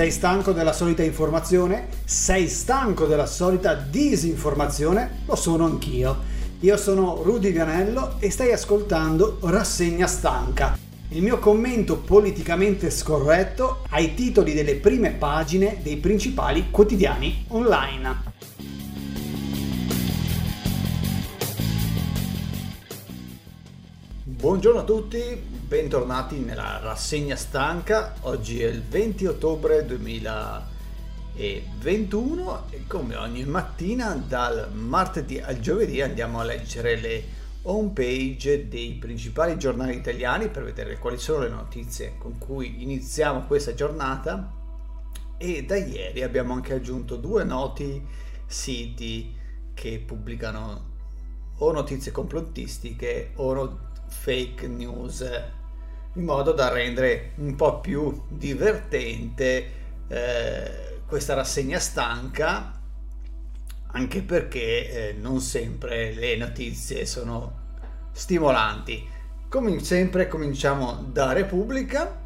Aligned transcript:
Sei 0.00 0.10
stanco 0.10 0.52
della 0.52 0.72
solita 0.72 1.02
informazione? 1.02 1.88
Sei 2.06 2.48
stanco 2.48 3.04
della 3.04 3.26
solita 3.26 3.74
disinformazione? 3.74 5.24
Lo 5.26 5.34
sono 5.34 5.66
anch'io. 5.66 6.16
Io 6.60 6.78
sono 6.78 7.20
Rudy 7.22 7.52
Vianello 7.52 8.14
e 8.18 8.30
stai 8.30 8.50
ascoltando 8.50 9.36
Rassegna 9.42 10.06
Stanca, 10.06 10.78
il 11.08 11.20
mio 11.22 11.38
commento 11.38 11.98
politicamente 11.98 12.88
scorretto 12.88 13.82
ai 13.90 14.14
titoli 14.14 14.54
delle 14.54 14.76
prime 14.76 15.10
pagine 15.10 15.80
dei 15.82 15.98
principali 15.98 16.70
quotidiani 16.70 17.44
online. 17.48 18.16
Buongiorno 24.24 24.80
a 24.80 24.84
tutti, 24.84 25.59
bentornati 25.70 26.40
nella 26.40 26.80
rassegna 26.80 27.36
stanca. 27.36 28.14
Oggi 28.22 28.60
è 28.60 28.66
il 28.66 28.82
20 28.82 29.26
ottobre 29.26 29.86
2021 29.86 32.64
e 32.70 32.86
come 32.88 33.14
ogni 33.14 33.44
mattina 33.44 34.16
dal 34.16 34.72
martedì 34.72 35.38
al 35.38 35.60
giovedì 35.60 36.00
andiamo 36.00 36.40
a 36.40 36.42
leggere 36.42 36.96
le 36.96 37.22
home 37.62 37.90
page 37.90 38.66
dei 38.66 38.94
principali 38.94 39.56
giornali 39.56 39.94
italiani 39.94 40.48
per 40.48 40.64
vedere 40.64 40.98
quali 40.98 41.18
sono 41.18 41.44
le 41.44 41.50
notizie 41.50 42.16
con 42.18 42.36
cui 42.36 42.82
iniziamo 42.82 43.46
questa 43.46 43.72
giornata 43.72 44.52
e 45.36 45.64
da 45.64 45.76
ieri 45.76 46.24
abbiamo 46.24 46.54
anche 46.54 46.74
aggiunto 46.74 47.14
due 47.14 47.44
noti 47.44 48.04
siti 48.44 49.32
che 49.72 50.02
pubblicano 50.04 50.88
o 51.58 51.70
notizie 51.70 52.10
complottistiche 52.10 53.30
o 53.36 53.78
fake 54.08 54.66
news 54.66 55.58
in 56.14 56.24
modo 56.24 56.52
da 56.52 56.70
rendere 56.70 57.32
un 57.36 57.54
po' 57.54 57.80
più 57.80 58.22
divertente 58.28 59.78
eh, 60.08 61.00
questa 61.06 61.34
rassegna 61.34 61.78
stanca 61.78 62.78
anche 63.92 64.22
perché 64.22 65.08
eh, 65.10 65.12
non 65.12 65.40
sempre 65.40 66.12
le 66.12 66.36
notizie 66.36 67.06
sono 67.06 67.58
stimolanti. 68.12 69.08
Come 69.48 69.82
sempre 69.82 70.28
cominciamo 70.28 71.04
da 71.10 71.32
Repubblica 71.32 72.18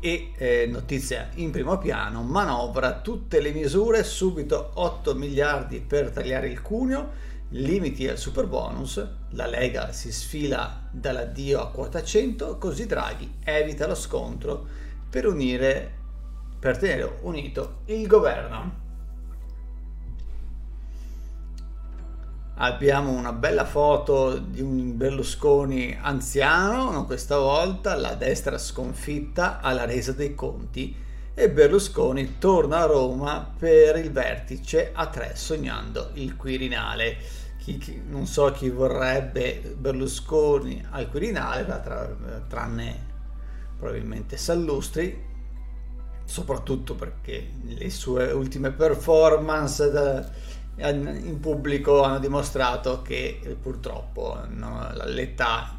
e 0.00 0.30
eh, 0.36 0.68
notizia 0.70 1.30
in 1.34 1.50
primo 1.50 1.76
piano 1.78 2.22
manovra 2.22 3.00
tutte 3.00 3.40
le 3.40 3.50
misure 3.50 4.04
subito 4.04 4.70
8 4.74 5.14
miliardi 5.16 5.80
per 5.80 6.10
tagliare 6.10 6.48
il 6.48 6.62
cuneo 6.62 7.10
limiti 7.50 8.06
al 8.06 8.18
super 8.18 8.46
bonus, 8.46 9.04
la 9.30 9.46
Lega 9.46 9.92
si 9.92 10.12
sfila 10.12 10.88
dall'addio 10.90 11.60
a 11.60 11.70
quota 11.70 12.02
100, 12.02 12.58
così 12.58 12.86
Draghi 12.86 13.36
evita 13.42 13.86
lo 13.86 13.94
scontro 13.94 14.66
per 15.08 15.26
unire 15.26 15.96
per 16.58 16.76
tenere 16.76 17.18
unito 17.22 17.82
il 17.86 18.06
governo. 18.06 18.86
Abbiamo 22.60 23.12
una 23.12 23.32
bella 23.32 23.64
foto 23.64 24.36
di 24.36 24.60
un 24.60 24.96
Berlusconi 24.96 25.96
anziano, 26.00 27.04
questa 27.06 27.38
volta 27.38 27.94
la 27.94 28.14
destra 28.14 28.58
sconfitta 28.58 29.60
alla 29.60 29.84
resa 29.84 30.12
dei 30.12 30.34
conti 30.34 31.06
e 31.38 31.48
Berlusconi 31.50 32.38
torna 32.38 32.80
a 32.80 32.86
Roma 32.86 33.48
per 33.56 33.96
il 33.96 34.10
vertice 34.10 34.90
a 34.92 35.06
tre 35.06 35.36
sognando 35.36 36.10
il 36.14 36.34
Quirinale. 36.34 37.16
Chi, 37.58 37.78
chi, 37.78 38.02
non 38.04 38.26
so 38.26 38.50
chi 38.50 38.68
vorrebbe 38.70 39.74
Berlusconi 39.76 40.84
al 40.90 41.08
Quirinale, 41.08 41.64
tra, 41.64 42.12
tranne 42.48 43.06
probabilmente 43.78 44.36
Sallustri, 44.36 45.26
soprattutto 46.24 46.96
perché 46.96 47.50
le 47.62 47.90
sue 47.90 48.32
ultime 48.32 48.72
performance 48.72 49.90
da, 49.92 50.28
in 50.90 51.38
pubblico 51.40 52.02
hanno 52.02 52.18
dimostrato 52.18 53.00
che 53.02 53.56
purtroppo 53.62 54.40
no, 54.48 54.90
l'età 55.04 55.76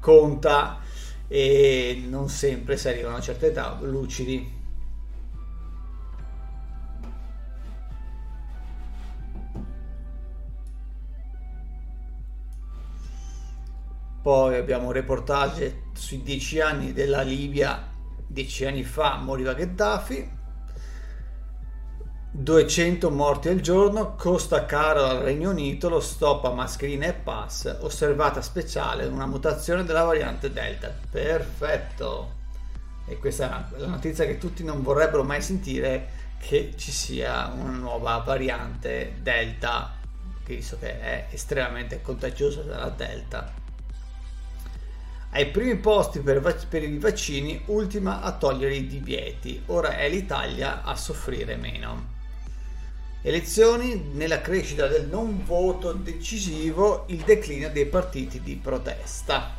conta 0.00 0.80
e 1.28 2.04
non 2.08 2.28
sempre 2.28 2.76
si 2.76 2.88
arriva 2.88 3.08
a 3.08 3.12
una 3.12 3.20
certa 3.20 3.46
età 3.46 3.78
lucidi. 3.80 4.62
Poi 14.22 14.56
abbiamo 14.56 14.86
un 14.86 14.92
reportage 14.92 15.82
sui 15.92 16.22
dieci 16.22 16.58
anni 16.58 16.94
della 16.94 17.20
Libia, 17.20 17.90
dieci 18.26 18.64
anni 18.64 18.82
fa 18.82 19.16
moriva 19.16 19.52
Gheddafi, 19.52 20.42
200 22.36 23.12
morti 23.12 23.48
al 23.48 23.60
giorno, 23.60 24.16
costa 24.16 24.66
caro 24.66 25.04
al 25.04 25.18
Regno 25.18 25.50
Unito 25.50 25.88
lo 25.88 26.00
stop 26.00 26.46
a 26.46 26.50
mascherine 26.50 27.06
e 27.06 27.12
pass, 27.12 27.76
osservata 27.82 28.42
speciale 28.42 29.06
una 29.06 29.24
mutazione 29.24 29.84
della 29.84 30.02
variante 30.02 30.52
Delta. 30.52 30.92
Perfetto! 31.08 32.32
E 33.06 33.18
questa 33.18 33.70
è 33.72 33.78
la 33.78 33.86
notizia 33.86 34.26
che 34.26 34.38
tutti 34.38 34.64
non 34.64 34.82
vorrebbero 34.82 35.22
mai 35.22 35.40
sentire, 35.42 36.08
che 36.40 36.72
ci 36.76 36.90
sia 36.90 37.52
una 37.56 37.70
nuova 37.70 38.16
variante 38.16 39.14
Delta, 39.22 39.92
visto 40.44 40.76
che 40.80 41.00
è 41.00 41.26
estremamente 41.30 42.02
contagiosa 42.02 42.62
dalla 42.62 42.90
Delta. 42.90 43.52
Ai 45.30 45.46
primi 45.52 45.76
posti 45.76 46.18
per, 46.18 46.40
per 46.68 46.82
i 46.82 46.98
vaccini, 46.98 47.62
ultima 47.66 48.22
a 48.22 48.32
togliere 48.32 48.74
i 48.74 48.88
divieti, 48.88 49.62
ora 49.66 49.98
è 49.98 50.08
l'Italia 50.08 50.82
a 50.82 50.96
soffrire 50.96 51.54
meno. 51.54 52.13
Elezioni, 53.26 54.10
nella 54.12 54.42
crescita 54.42 54.86
del 54.86 55.08
non 55.08 55.46
voto 55.46 55.92
decisivo, 55.92 57.06
il 57.08 57.22
declino 57.22 57.70
dei 57.70 57.86
partiti 57.86 58.42
di 58.42 58.54
protesta. 58.56 59.54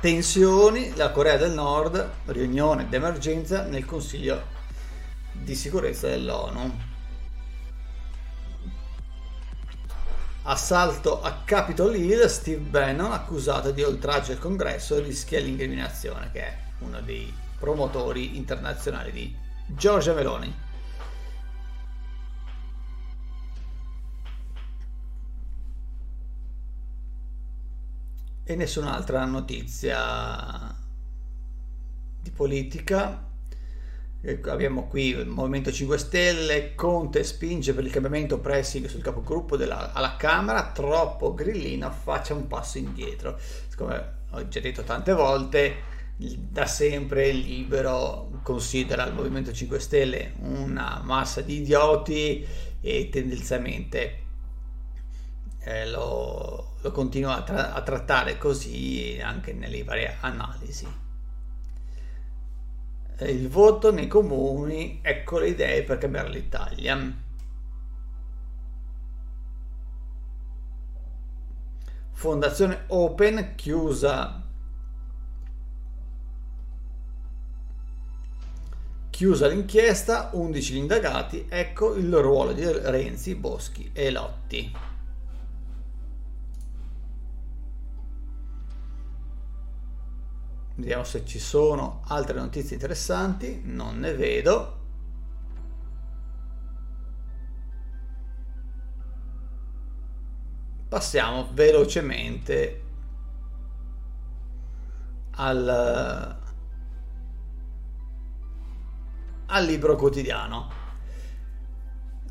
Tensioni, 0.00 0.96
la 0.96 1.10
Corea 1.10 1.36
del 1.36 1.50
Nord, 1.50 2.12
riunione 2.28 2.88
d'emergenza 2.88 3.64
nel 3.64 3.84
Consiglio 3.84 4.42
di 5.32 5.54
sicurezza 5.54 6.08
dell'ONU. 6.08 6.78
Assalto 10.44 11.20
a 11.20 11.42
Capitol 11.44 11.94
Hill, 11.94 12.24
Steve 12.28 12.62
Bannon 12.62 13.12
accusato 13.12 13.70
di 13.70 13.82
oltraggio 13.82 14.32
al 14.32 14.38
congresso 14.38 14.98
rischia 14.98 15.40
l'incriminazione, 15.40 16.30
che 16.32 16.40
è 16.40 16.56
uno 16.78 17.02
dei 17.02 17.30
promotori 17.58 18.38
internazionali 18.38 19.12
di 19.12 19.36
Giorgia 19.66 20.14
Meloni. 20.14 20.64
E 28.48 28.54
nessun'altra 28.54 29.24
notizia 29.24 30.72
di 32.22 32.30
politica. 32.30 33.24
Abbiamo 34.44 34.86
qui 34.86 35.08
il 35.08 35.26
Movimento 35.26 35.72
5 35.72 35.98
Stelle, 35.98 36.74
Conte 36.74 37.24
spinge 37.24 37.74
per 37.74 37.84
il 37.84 37.90
cambiamento 37.90 38.38
pressing 38.38 38.86
sul 38.86 39.02
capogruppo 39.02 39.56
della, 39.56 39.92
alla 39.92 40.16
Camera, 40.16 40.70
troppo 40.72 41.34
grillino, 41.34 41.90
faccia 41.90 42.34
un 42.34 42.46
passo 42.46 42.78
indietro. 42.78 43.38
Come 43.76 44.14
ho 44.30 44.48
già 44.48 44.60
detto 44.60 44.82
tante 44.82 45.12
volte, 45.12 45.94
da 46.16 46.66
sempre 46.66 47.30
libero 47.32 48.40
considera 48.42 49.06
il 49.06 49.12
Movimento 49.12 49.52
5 49.52 49.78
Stelle 49.80 50.34
una 50.38 51.00
massa 51.04 51.40
di 51.40 51.56
idioti 51.56 52.46
e 52.80 53.08
tendenzialmente 53.10 54.25
eh, 55.66 55.88
lo, 55.88 56.76
lo 56.80 56.92
continua 56.92 57.38
a, 57.38 57.42
tra- 57.42 57.74
a 57.74 57.82
trattare 57.82 58.38
così 58.38 59.18
anche 59.20 59.52
nelle 59.52 59.82
varie 59.82 60.16
analisi. 60.20 60.86
Il 63.18 63.48
voto 63.48 63.90
nei 63.90 64.06
comuni, 64.06 65.00
ecco 65.02 65.38
le 65.38 65.48
idee 65.48 65.82
per 65.82 65.98
cambiare 65.98 66.28
l'Italia. 66.28 67.24
Fondazione 72.12 72.84
Open 72.88 73.54
chiusa 73.56 74.42
Chiusa 79.10 79.46
l'inchiesta, 79.48 80.30
11 80.34 80.72
gli 80.74 80.76
indagati, 80.76 81.46
ecco 81.48 81.94
il 81.94 82.14
ruolo 82.14 82.52
di 82.52 82.62
Renzi, 82.64 83.34
Boschi 83.34 83.90
e 83.94 84.10
Lotti. 84.10 84.85
Vediamo 90.76 91.04
se 91.04 91.24
ci 91.24 91.38
sono 91.38 92.02
altre 92.06 92.38
notizie 92.38 92.74
interessanti. 92.74 93.62
Non 93.64 93.98
ne 93.98 94.14
vedo. 94.14 94.74
Passiamo 100.88 101.48
velocemente 101.52 102.82
al, 105.36 106.38
al 109.46 109.64
libro 109.64 109.96
quotidiano. 109.96 110.70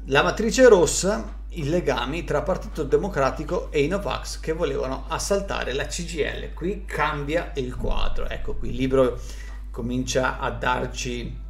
La 0.05 0.21
matrice 0.21 0.67
rossa, 0.67 1.44
i 1.59 1.69
legami 1.69 2.23
tra 2.23 2.41
Partito 2.41 2.83
Democratico 2.83 3.71
e 3.71 3.83
i 3.83 3.87
Novax 3.87 4.39
che 4.39 4.53
volevano 4.53 5.05
assaltare 5.07 5.73
la 5.73 5.85
CGL. 5.85 6.53
Qui 6.53 6.85
cambia 6.85 7.51
il 7.55 7.75
quadro. 7.75 8.27
Ecco 8.27 8.55
qui 8.55 8.69
il 8.69 8.75
libro 8.75 9.19
comincia 9.71 10.39
a 10.39 10.51
darci 10.51 11.43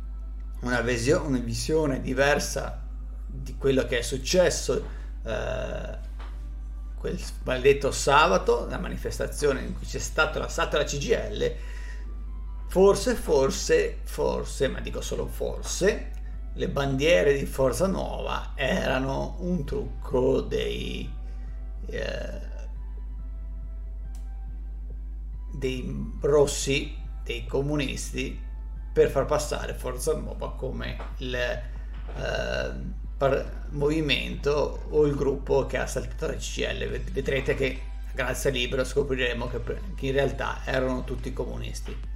una, 0.61 0.81
visio- 0.81 1.23
una 1.23 1.39
visione 1.39 2.01
diversa 2.01 2.81
di 3.27 3.55
quello 3.57 3.85
che 3.85 3.99
è 3.99 4.01
successo 4.01 4.83
eh, 5.23 5.97
quel 6.97 7.19
maledetto 7.43 7.91
sabato, 7.91 8.65
la 8.67 8.79
manifestazione 8.79 9.61
in 9.61 9.77
cui 9.77 9.85
c'è 9.85 9.99
stato 9.99 10.39
l'assalto 10.39 10.75
alla 10.75 10.85
CGL, 10.85 11.53
forse, 12.67 13.13
forse, 13.13 13.99
forse, 14.03 14.67
ma 14.67 14.79
dico 14.79 15.01
solo 15.01 15.27
forse, 15.27 16.11
le 16.55 16.69
bandiere 16.69 17.37
di 17.37 17.45
Forza 17.45 17.85
Nuova 17.85 18.53
erano 18.55 19.35
un 19.39 19.65
trucco 19.65 20.41
dei, 20.41 21.09
eh, 21.87 22.41
dei 25.53 26.13
rossi, 26.21 26.95
dei 27.23 27.45
comunisti, 27.45 28.41
per 28.93 29.09
far 29.09 29.25
passare 29.25 29.73
Forza 29.73 30.15
Nuova 30.15 30.53
come 30.53 30.97
il 31.17 31.35
eh, 31.35 31.63
par- 33.17 33.65
movimento 33.71 34.85
o 34.89 35.05
il 35.05 35.15
gruppo 35.15 35.65
che 35.65 35.77
ha 35.77 35.87
saltato 35.87 36.27
la 36.27 36.35
CCL. 36.35 36.87
Vedrete 37.11 37.55
che 37.55 37.81
grazie 38.13 38.49
al 38.49 38.55
libro 38.55 38.85
scopriremo 38.85 39.49
che, 39.49 39.61
che 39.95 40.05
in 40.05 40.13
realtà 40.13 40.61
erano 40.63 41.03
tutti 41.03 41.33
comunisti. 41.33 42.13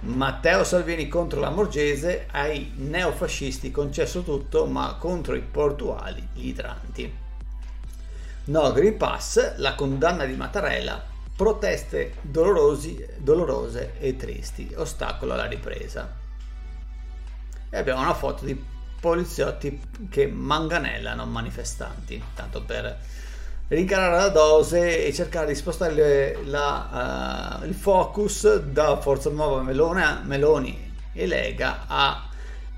Matteo 0.00 0.62
Salvini 0.62 1.08
contro 1.08 1.40
la 1.40 1.50
Morgese, 1.50 2.28
ai 2.30 2.72
neofascisti 2.76 3.70
concesso 3.70 4.22
tutto, 4.22 4.66
ma 4.66 4.94
contro 4.98 5.34
i 5.34 5.40
portuali 5.40 6.28
gli 6.32 6.48
idranti. 6.48 7.12
No 8.44 8.72
Green 8.72 8.96
Pass, 8.96 9.56
la 9.56 9.74
condanna 9.74 10.24
di 10.24 10.34
Mattarella, 10.34 11.04
proteste 11.34 12.14
dolorose 12.22 13.98
e 13.98 14.16
tristi, 14.16 14.72
ostacolo 14.76 15.34
alla 15.34 15.46
ripresa. 15.46 16.14
E 17.68 17.76
abbiamo 17.76 18.00
una 18.00 18.14
foto 18.14 18.44
di 18.44 18.64
poliziotti 19.00 19.80
che 20.08 20.26
manganellano 20.26 21.26
manifestanti, 21.26 22.22
tanto 22.34 22.62
per 22.62 22.98
rincarare 23.68 24.16
la 24.16 24.28
dose 24.28 25.04
e 25.06 25.12
cercare 25.12 25.48
di 25.48 25.54
spostare 25.54 26.38
la, 26.44 27.60
uh, 27.60 27.66
il 27.66 27.74
focus 27.74 28.56
da 28.56 28.98
Forza 28.98 29.30
Nuova 29.30 29.62
Melone, 29.62 30.20
Meloni 30.24 30.92
e 31.12 31.26
Lega 31.26 31.84
a 31.86 32.28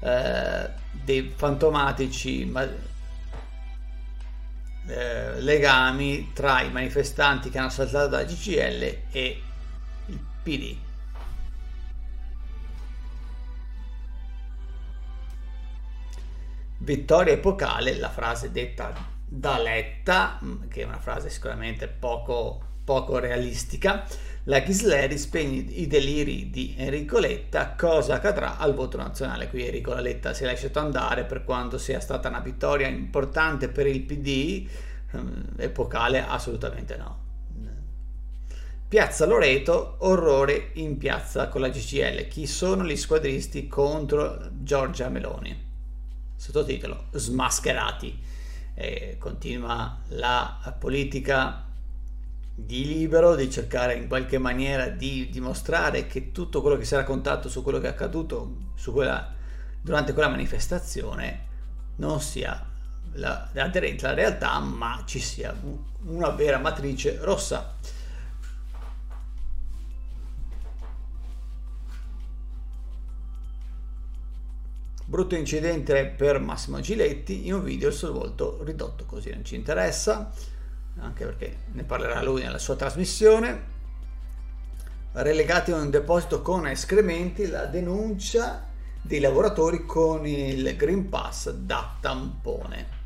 uh, 0.01 0.69
dei 0.91 1.33
fantomatici 1.35 2.45
ma, 2.45 2.63
uh, 2.63 2.71
legami 5.39 6.33
tra 6.33 6.63
i 6.63 6.73
manifestanti 6.73 7.51
che 7.51 7.59
hanno 7.59 7.71
saltato 7.71 8.17
la 8.17 8.25
GCL 8.25 8.97
e 9.13 9.43
il 10.07 10.19
PD. 10.43 10.77
Vittoria 16.83 17.35
epocale, 17.35 17.97
la 17.97 18.09
frase 18.09 18.51
detta 18.51 19.19
da 19.33 19.59
Letta, 19.59 20.41
mm, 20.43 20.69
che 20.69 20.83
è 20.83 20.85
una 20.85 20.99
frase 20.99 21.31
sicuramente 21.31 21.87
poco, 21.87 22.61
poco 22.83 23.19
realistica, 23.19 24.05
la 24.45 24.59
Ghisleri 24.59 25.17
spegne 25.17 25.73
i 25.73 25.87
deliri 25.87 26.51
di 26.51 26.75
Enrico 26.77 27.21
Letta, 27.21 27.77
cosa 27.77 28.15
accadrà 28.15 28.59
al 28.59 28.75
voto 28.75 28.97
nazionale? 28.97 29.49
Qui 29.49 29.65
Enrico 29.65 29.95
Letta 29.95 30.35
si 30.35 30.43
è 30.43 30.47
lasciato 30.47 30.81
andare 30.81 31.25
per 31.25 31.45
quanto 31.45 31.79
sia 31.79 32.01
stata 32.01 32.29
una 32.29 32.41
vittoria 32.41 32.89
importante 32.89 33.69
per 33.69 33.87
il 33.87 34.03
PD, 34.03 34.69
mm, 35.17 35.43
epocale 35.59 36.27
assolutamente 36.27 36.97
no. 36.97 37.19
Piazza 38.89 39.25
Loreto, 39.25 39.99
orrore 39.99 40.71
in 40.75 40.99
piazza 40.99 41.47
con 41.47 41.61
la 41.61 41.69
GCL. 41.69 42.27
Chi 42.27 42.49
sono 42.49 42.85
gli 42.85 42.97
squadristi 42.97 43.69
contro 43.69 44.51
Giorgia 44.51 45.09
Meloni? 45.09 45.69
Sottotitolo 46.35 47.05
Smascherati 47.13 48.30
eh, 48.81 49.17
continua 49.19 49.99
la 50.09 50.75
politica 50.79 51.65
di 52.55 52.87
libero, 52.87 53.35
di 53.35 53.51
cercare 53.51 53.95
in 53.95 54.09
qualche 54.09 54.39
maniera 54.39 54.89
di 54.89 55.29
dimostrare 55.31 56.07
che 56.07 56.33
tutto 56.33 56.63
quello 56.63 56.77
che 56.77 56.85
si 56.85 56.95
è 56.95 56.97
raccontato 56.97 57.49
su 57.49 57.63
quello 57.63 57.79
che 57.79 57.87
è 57.87 57.91
accaduto 57.91 58.69
quella, 58.87 59.33
durante 59.81 60.13
quella 60.15 60.29
manifestazione 60.29 61.49
non 61.97 62.21
sia 62.21 62.67
la, 63.13 63.51
aderente 63.55 64.07
alla 64.07 64.15
realtà, 64.15 64.59
ma 64.61 65.03
ci 65.05 65.19
sia 65.19 65.55
una 66.05 66.31
vera 66.31 66.59
matrice 66.59 67.19
rossa. 67.21 67.75
Brutto 75.11 75.35
incidente 75.35 76.07
per 76.07 76.39
Massimo 76.39 76.79
Giletti 76.79 77.49
in 77.49 77.55
un 77.55 77.65
video 77.65 77.89
il 77.89 77.95
suo 77.95 78.13
volto 78.13 78.63
ridotto 78.63 79.07
così 79.07 79.31
non 79.31 79.45
ci 79.45 79.57
interessa, 79.57 80.31
anche 81.01 81.25
perché 81.25 81.57
ne 81.73 81.83
parlerà 81.83 82.23
lui 82.23 82.43
nella 82.43 82.61
sua 82.61 82.77
trasmissione. 82.77 83.61
Relegati 85.11 85.73
a 85.73 85.79
un 85.79 85.91
deposito 85.91 86.43
con 86.43 86.69
escrementi, 86.69 87.49
la 87.49 87.67
denuncia 87.67 88.69
dei 89.03 89.19
lavoratori 89.19 89.85
con 89.85 90.25
il 90.29 90.77
Green 90.77 91.09
Pass 91.09 91.51
da 91.51 91.97
tampone. 91.99 93.00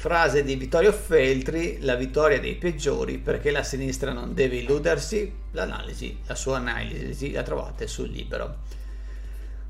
Frase 0.00 0.42
di 0.42 0.54
Vittorio 0.54 0.92
Feltri, 0.92 1.76
la 1.82 1.94
vittoria 1.94 2.40
dei 2.40 2.54
peggiori 2.54 3.18
perché 3.18 3.50
la 3.50 3.62
sinistra 3.62 4.14
non 4.14 4.32
deve 4.32 4.56
illudersi, 4.56 5.30
l'analisi, 5.50 6.20
la 6.24 6.34
sua 6.34 6.56
analisi 6.56 7.32
la 7.32 7.42
trovate 7.42 7.86
sul 7.86 8.08
libro. 8.08 8.60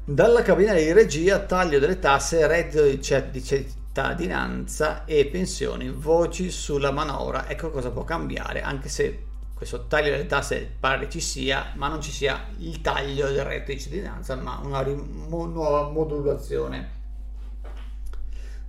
Dalla 0.05 0.43
cabina 0.43 0.73
di 0.75 0.93
regia, 0.93 1.41
taglio 1.41 1.81
delle 1.81 1.99
tasse, 1.99 2.47
reddito 2.47 2.85
di 2.85 3.43
cittadinanza 3.43 5.05
e 5.05 5.27
pensioni, 5.27 5.91
voci 5.91 6.53
sulla 6.53 6.93
manovra, 6.93 7.49
ecco 7.49 7.73
cosa 7.73 7.91
può 7.91 8.05
cambiare, 8.05 8.63
anche 8.63 8.89
se 8.89 9.25
questo 9.53 9.89
taglio 9.89 10.11
delle 10.11 10.27
tasse 10.27 10.77
pare 10.79 11.11
ci 11.11 11.19
sia, 11.19 11.73
ma 11.75 11.89
non 11.89 12.01
ci 12.01 12.13
sia 12.13 12.47
il 12.59 12.81
taglio 12.81 13.27
del 13.33 13.43
reddito 13.43 13.73
di 13.73 13.81
cittadinanza, 13.81 14.37
ma 14.37 14.61
una 14.63 14.81
rim- 14.81 15.27
nuova 15.27 15.89
modulazione. 15.89 16.99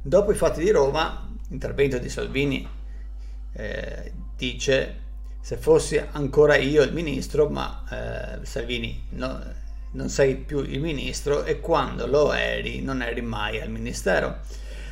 Dopo 0.02 0.32
i 0.32 0.36
fatti 0.36 0.64
di 0.64 0.72
Roma, 0.72 1.30
intervento 1.52 1.98
di 1.98 2.10
Salvini 2.10 2.68
eh, 3.54 4.12
dice 4.36 5.00
se 5.40 5.58
fossi 5.58 5.98
ancora 5.98 6.56
io 6.56 6.84
il 6.84 6.94
ministro, 6.94 7.50
ma 7.50 7.84
eh, 7.90 8.46
Salvini 8.46 9.08
no, 9.12 9.44
non 9.92 10.10
sei 10.10 10.36
più 10.36 10.60
il 10.60 10.80
ministro 10.80 11.44
e 11.44 11.60
quando 11.60 12.08
lo 12.08 12.32
eri 12.32 12.82
non 12.82 13.02
eri 13.02 13.22
mai 13.22 13.60
al 13.60 13.70
ministero. 13.70 14.40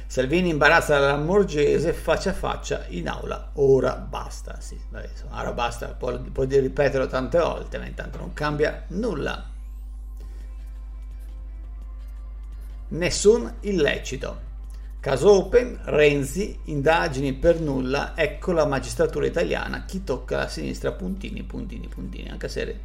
Salvini 0.08 0.50
imbarazza 0.50 0.98
la 0.98 1.18
Morgese 1.18 1.94
faccia 1.94 2.32
a 2.32 2.34
faccia 2.34 2.86
in 2.88 3.08
aula, 3.08 3.52
ora 3.54 3.94
basta. 3.94 4.60
Sì, 4.60 4.76
vabbè, 4.90 5.08
ora 5.30 5.52
basta, 5.52 5.90
può, 5.90 6.18
può 6.20 6.46
ripeterlo 6.46 7.06
tante 7.06 7.38
volte, 7.38 7.78
ma 7.78 7.86
intanto 7.86 8.18
non 8.18 8.34
cambia 8.34 8.86
nulla. 8.88 9.46
Nessun 12.88 13.54
illecito. 13.60 14.48
Caso 15.02 15.32
Open, 15.32 15.80
Renzi, 15.84 16.60
indagini 16.66 17.32
per 17.32 17.62
nulla, 17.62 18.18
ecco 18.18 18.52
la 18.52 18.66
magistratura 18.66 19.26
italiana, 19.26 19.86
chi 19.86 20.04
tocca 20.04 20.36
la 20.36 20.50
sinistra, 20.50 20.92
puntini, 20.92 21.42
puntini, 21.44 21.88
puntini, 21.88 22.28
anche 22.28 22.50
se, 22.50 22.80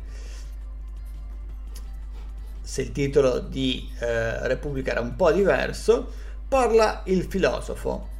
se 2.61 2.83
il 2.83 2.93
titolo 2.93 3.41
di 3.41 3.91
eh, 3.99 4.47
Repubblica 4.47 4.93
era 4.93 5.01
un 5.01 5.17
po' 5.17 5.33
diverso, 5.33 6.09
parla 6.47 7.03
il 7.07 7.25
filosofo. 7.25 8.11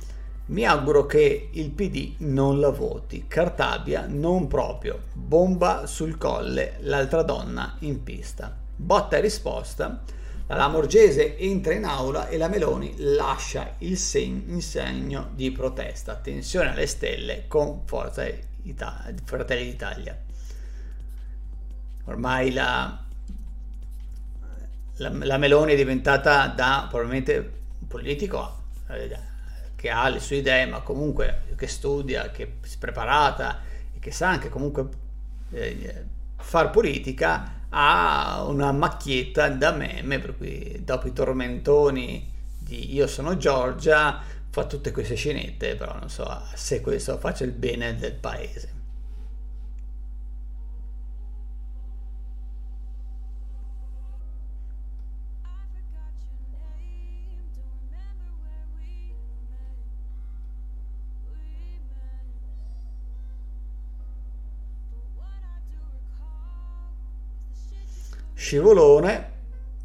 Mi 0.47 0.65
auguro 0.65 1.07
che 1.07 1.51
il 1.53 1.71
PD 1.71 2.15
non 2.19 2.59
la 2.59 2.71
voti, 2.71 3.27
Cartabia 3.29 4.07
non 4.09 4.49
proprio, 4.49 5.05
bomba 5.13 5.87
sul 5.87 6.19
colle, 6.19 6.79
l'altra 6.81 7.23
donna 7.23 7.77
in 7.81 8.03
pista. 8.03 8.53
Botta 8.75 9.19
e 9.19 9.21
risposta, 9.21 10.03
la 10.47 10.57
Lamorgese 10.57 11.39
entra 11.39 11.73
in 11.73 11.85
aula 11.85 12.29
e 12.29 12.37
la 12.37 12.49
Meloni 12.49 12.95
lascia 12.99 13.77
il, 13.79 13.97
seg- 13.97 14.49
il 14.49 14.63
segno 14.63 15.31
di 15.35 15.51
protesta. 15.51 16.17
Tensione 16.17 16.71
alle 16.71 16.87
stelle 16.87 17.45
con 17.49 17.83
Forza 17.87 18.27
Ita- 18.63 19.11
Fratelli 19.25 19.65
d'Italia. 19.65 20.21
Ormai 22.05 22.53
la, 22.53 23.03
la, 24.97 25.09
la, 25.11 25.39
Meloni 25.39 25.73
è 25.73 25.77
diventata 25.77 26.49
da 26.49 26.87
probabilmente 26.91 27.53
un 27.79 27.87
politico 27.87 28.65
eh, 28.91 29.17
che 29.75 29.89
ha 29.89 30.09
le 30.11 30.21
sue 30.21 30.37
idee, 30.37 30.67
ma 30.67 30.81
comunque 30.81 31.45
che 31.57 31.67
studia, 31.67 32.31
che 32.31 32.45
è 32.45 32.77
preparata, 32.79 33.61
che 33.99 34.11
sa 34.11 34.29
anche 34.29 34.51
comunque 34.51 34.89
eh, 35.53 36.05
far 36.37 36.69
politica, 36.69 37.64
ha 37.77 38.45
una 38.47 38.71
macchietta 38.71 39.49
da 39.49 39.73
meme, 39.73 40.21
per 40.21 40.37
cui 40.37 40.81
dopo 40.85 41.09
i 41.09 41.13
tormentoni 41.13 42.31
di 42.59 42.95
Io 42.95 43.07
sono 43.09 43.37
Giorgia, 43.37 44.21
fa 44.51 44.65
tutte 44.67 44.93
queste 44.93 45.17
scenette, 45.17 45.75
però 45.75 45.99
non 45.99 46.09
so 46.09 46.43
se 46.55 46.81
questo 46.81 47.19
faccia 47.19 47.45
il 47.45 47.51
bene 47.51 47.97
del 47.97 48.15
paese. 48.15 48.74
Scivolone, 68.55 69.31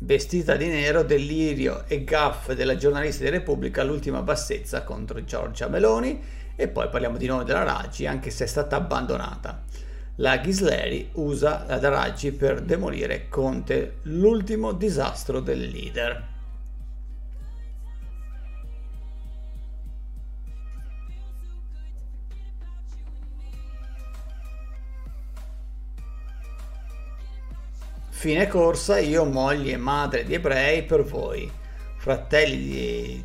vestita 0.01 0.55
di 0.55 0.67
nero, 0.67 1.01
delirio 1.01 1.85
e 1.87 2.03
gaff 2.03 2.51
della 2.51 2.75
giornalista 2.75 3.23
di 3.23 3.31
Repubblica 3.31 3.81
all'ultima 3.81 4.21
bassezza 4.21 4.83
contro 4.83 5.23
Giorgia 5.23 5.67
Meloni 5.67 6.21
e 6.55 6.67
poi 6.67 6.87
parliamo 6.87 7.17
di 7.17 7.25
nuovo 7.25 7.41
della 7.41 7.63
Raggi 7.63 8.05
anche 8.05 8.29
se 8.29 8.43
è 8.43 8.47
stata 8.47 8.75
abbandonata. 8.75 9.63
La 10.17 10.37
Ghisleri 10.37 11.09
usa 11.13 11.65
la 11.67 11.79
Raggi 11.79 12.31
per 12.31 12.61
demolire 12.61 13.27
Conte, 13.27 13.95
l'ultimo 14.03 14.71
disastro 14.73 15.39
del 15.39 15.61
leader. 15.61 16.27
Fine 28.19 28.47
corsa, 28.47 28.99
io 28.99 29.23
moglie 29.23 29.71
e 29.71 29.77
madre 29.77 30.25
di 30.25 30.33
ebrei 30.33 30.83
per 30.83 31.05
voi, 31.05 31.49
fratelli 31.95 32.57
di... 32.57 33.23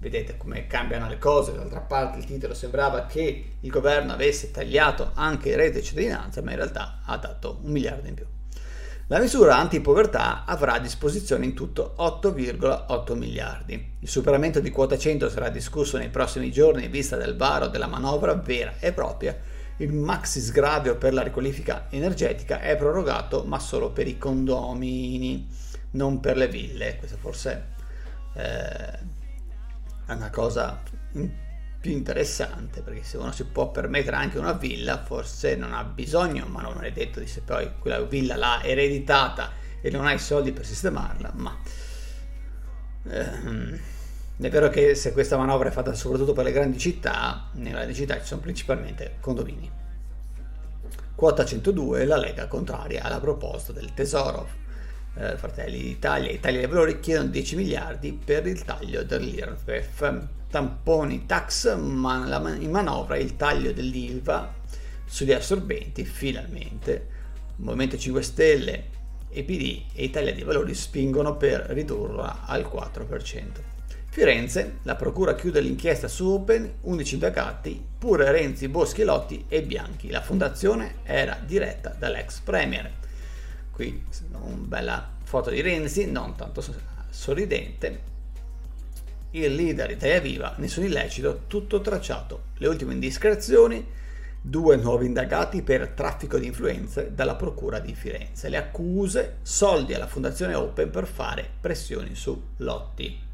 vedete 0.00 0.38
come 0.38 0.66
cambiano 0.66 1.08
le 1.08 1.18
cose, 1.18 1.52
d'altra 1.52 1.80
parte 1.80 2.18
il 2.18 2.24
titolo 2.24 2.54
sembrava 2.54 3.04
che 3.04 3.52
il 3.60 3.70
governo 3.70 4.12
avesse 4.12 4.50
tagliato 4.50 5.10
anche 5.14 5.50
il 5.50 5.56
reddito 5.56 5.78
di 5.78 5.84
cittadinanza, 5.84 6.42
ma 6.42 6.50
in 6.50 6.56
realtà 6.56 7.00
ha 7.04 7.16
dato 7.18 7.60
un 7.62 7.70
miliardo 7.70 8.08
in 8.08 8.14
più. 8.14 8.24
La 9.08 9.18
misura 9.18 9.56
anti-povertà 9.56 10.44
avrà 10.44 10.74
a 10.74 10.78
disposizione 10.78 11.44
in 11.44 11.52
tutto 11.52 11.96
8,8 11.98 13.16
miliardi. 13.16 13.96
Il 13.98 14.08
superamento 14.08 14.60
di 14.60 14.70
quota 14.70 14.96
100 14.96 15.28
sarà 15.28 15.48
discusso 15.48 15.98
nei 15.98 16.10
prossimi 16.10 16.50
giorni 16.52 16.84
in 16.84 16.90
vista 16.90 17.16
del 17.16 17.36
varo 17.36 17.66
della 17.66 17.88
manovra 17.88 18.34
vera 18.34 18.74
e 18.78 18.92
propria. 18.92 19.36
Il 19.78 19.92
maxi 19.92 20.40
sgravio 20.40 20.96
per 20.96 21.12
la 21.12 21.22
riqualifica 21.22 21.86
energetica 21.90 22.60
è 22.60 22.76
prorogato 22.76 23.42
ma 23.42 23.58
solo 23.58 23.90
per 23.90 24.06
i 24.06 24.16
condomini, 24.16 25.48
non 25.92 26.20
per 26.20 26.36
le 26.36 26.46
ville. 26.46 26.96
Questo 26.96 27.16
forse 27.16 27.66
eh, 28.34 28.98
è 30.12 30.16
una 30.16 30.30
cosa 30.30 30.82
più 31.80 31.92
interessante 31.92 32.82
perché 32.82 33.02
se 33.02 33.16
uno 33.16 33.32
si 33.32 33.44
può 33.44 33.70
permettere 33.70 34.16
anche 34.16 34.38
una 34.38 34.52
villa 34.52 35.02
forse 35.02 35.56
non 35.56 35.72
ha 35.72 35.82
bisogno 35.84 36.46
ma 36.46 36.60
non 36.60 36.84
è 36.84 36.92
detto 36.92 37.20
di 37.20 37.26
se 37.26 37.40
poi 37.40 37.70
quella 37.78 38.00
villa 38.02 38.36
l'ha 38.36 38.62
ereditata 38.62 39.52
e 39.80 39.90
non 39.90 40.06
ha 40.06 40.12
i 40.12 40.18
soldi 40.18 40.52
per 40.52 40.66
sistemarla 40.66 41.32
ma 41.34 41.58
ehm, 43.04 43.80
è 44.40 44.48
vero 44.48 44.68
che 44.68 44.94
se 44.94 45.12
questa 45.12 45.36
manovra 45.36 45.68
è 45.68 45.72
fatta 45.72 45.94
soprattutto 45.94 46.32
per 46.32 46.44
le 46.44 46.52
grandi 46.52 46.78
città 46.78 47.48
nelle 47.52 47.70
grandi 47.70 47.94
città 47.94 48.18
ci 48.18 48.26
sono 48.26 48.40
principalmente 48.40 49.16
condomini. 49.20 49.70
Quota 51.14 51.44
102 51.44 52.06
la 52.06 52.16
Lega 52.16 52.46
contraria 52.46 53.02
alla 53.02 53.20
proposta 53.20 53.72
del 53.72 53.92
Tesoro 53.92 54.48
eh, 55.14 55.36
Fratelli 55.36 55.78
d'Italia 55.82 56.30
Italia 56.30 56.60
dei 56.60 56.68
Valori 56.68 57.00
chiedono 57.00 57.28
10 57.28 57.56
miliardi 57.56 58.12
per 58.12 58.46
il 58.46 58.64
taglio 58.64 59.02
dell'IRPEF. 59.02 60.26
Tamponi 60.50 61.26
tax, 61.26 61.76
ma 61.76 62.26
la, 62.26 62.56
in 62.58 62.70
manovra 62.70 63.16
il 63.16 63.36
taglio 63.36 63.72
dell'ILVA 63.72 64.54
sugli 65.04 65.32
assorbenti, 65.32 66.04
finalmente. 66.04 67.18
Movimento 67.56 67.96
5 67.96 68.22
Stelle, 68.22 68.84
EPD 69.30 69.82
e 69.94 70.04
Italia 70.04 70.32
dei 70.32 70.42
Valori 70.42 70.74
spingono 70.74 71.36
per 71.36 71.66
ridurla 71.68 72.46
al 72.46 72.62
4%. 72.62 73.44
Firenze, 74.08 74.78
la 74.82 74.96
procura 74.96 75.36
chiude 75.36 75.60
l'inchiesta 75.60 76.08
su 76.08 76.26
Open, 76.28 76.78
11 76.80 77.14
indagati, 77.14 77.84
pure 77.96 78.32
Renzi, 78.32 78.66
Boschi, 78.66 79.04
Lotti 79.04 79.44
e 79.46 79.62
Bianchi. 79.62 80.10
La 80.10 80.20
fondazione 80.20 80.96
era 81.04 81.38
diretta 81.46 81.94
dall'ex 81.96 82.40
premier 82.40 82.90
qui 83.70 84.04
una 84.32 84.56
bella 84.56 85.10
foto 85.22 85.50
di 85.50 85.60
Renzi, 85.60 86.10
non 86.10 86.36
tanto 86.36 86.62
sorridente. 87.08 88.08
Il 89.32 89.54
leader 89.54 89.90
Italia 89.90 90.20
Viva, 90.20 90.54
nessun 90.58 90.84
illecito, 90.84 91.42
tutto 91.46 91.80
tracciato. 91.80 92.44
Le 92.56 92.66
ultime 92.66 92.94
indiscrezioni, 92.94 93.86
due 94.40 94.76
nuovi 94.76 95.06
indagati 95.06 95.62
per 95.62 95.88
traffico 95.88 96.38
di 96.38 96.46
influenze 96.46 97.14
dalla 97.14 97.36
Procura 97.36 97.78
di 97.78 97.94
Firenze. 97.94 98.48
Le 98.48 98.56
accuse, 98.56 99.36
soldi 99.42 99.94
alla 99.94 100.08
Fondazione 100.08 100.54
Open 100.54 100.90
per 100.90 101.06
fare 101.06 101.48
pressioni 101.60 102.14
su 102.14 102.42
Lotti. 102.56 103.29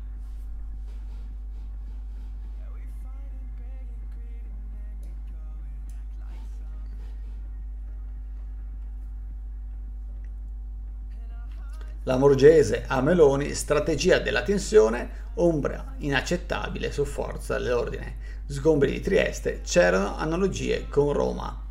La 12.06 12.16
Morgese 12.18 12.84
a 12.86 13.00
Meloni, 13.00 13.52
strategia 13.52 14.20
della 14.20 14.44
tensione, 14.44 15.25
ombra 15.34 15.96
inaccettabile 15.98 16.92
su 16.92 17.04
forza 17.04 17.58
dell'ordine. 17.58 18.18
Sgombri 18.46 18.92
di 18.92 19.00
Trieste, 19.00 19.62
c'erano 19.62 20.16
analogie 20.16 20.86
con 20.88 21.12
Roma. 21.12 21.64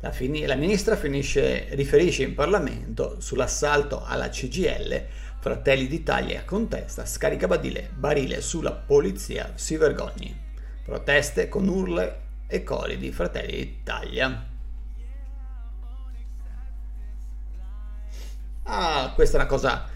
La, 0.00 0.12
fin- 0.12 0.46
la 0.46 0.54
ministra 0.54 0.96
finisce, 0.96 1.66
riferisce 1.72 2.22
in 2.22 2.32
Parlamento 2.32 3.20
sull'assalto 3.20 4.02
alla 4.02 4.30
CGL, 4.30 5.04
Fratelli 5.40 5.88
d'Italia 5.88 6.42
contesta, 6.46 7.04
scarica 7.04 7.46
badile, 7.46 7.90
barile 7.94 8.40
sulla 8.40 8.72
polizia, 8.72 9.52
si 9.56 9.76
vergogni. 9.76 10.34
Proteste 10.82 11.50
con 11.50 11.68
urle 11.68 12.20
e 12.46 12.62
cori 12.62 12.96
di 12.96 13.12
Fratelli 13.12 13.58
d'Italia. 13.58 14.52
Ah, 18.64 19.12
questa 19.14 19.36
è 19.36 19.40
una 19.40 19.48
cosa 19.48 19.86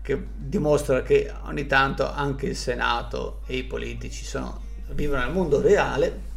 che 0.00 0.26
dimostra 0.36 1.02
che 1.02 1.32
ogni 1.42 1.66
tanto 1.66 2.08
anche 2.08 2.46
il 2.46 2.56
Senato 2.56 3.42
e 3.46 3.56
i 3.56 3.64
politici 3.64 4.24
sono, 4.24 4.60
vivono 4.90 5.22
nel 5.22 5.32
mondo 5.32 5.60
reale. 5.60 6.30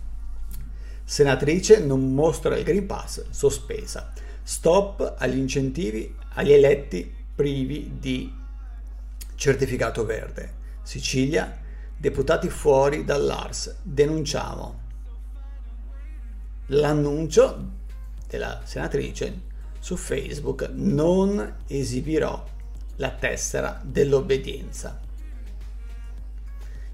Senatrice 1.04 1.80
non 1.80 2.13
mostra 2.13 2.58
il 2.58 2.63
Green 2.63 2.88
Pass, 2.88 3.30
sospesa. 3.30 4.12
Stop 4.42 5.15
agli 5.18 5.38
incentivi 5.38 6.15
agli 6.34 6.51
eletti 6.54 7.13
privi 7.36 7.98
di 8.00 8.34
certificato 9.36 10.06
verde. 10.06 10.54
Sicilia, 10.82 11.56
deputati 11.96 12.50
fuori 12.50 13.04
dall'ARS. 13.04 13.77
Denunciamo. 13.84 14.82
L'annuncio 16.68 17.74
della 18.27 18.62
senatrice 18.63 19.54
su 19.86 19.98
Facebook 19.98 20.68
non 20.74 21.58
esibirò 21.68 22.44
la 22.96 23.12
tessera 23.12 23.80
dell'obbedienza. 23.84 25.00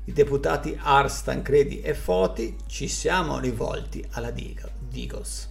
I 0.04 0.12
deputati 0.12 0.78
Ars, 0.78 1.24
Tancredi 1.24 1.80
e 1.80 1.94
Foti 1.94 2.58
ci 2.66 2.90
siamo 2.90 3.40
rivolti 3.40 4.06
alla 4.12 4.30
Digos. 4.30 5.48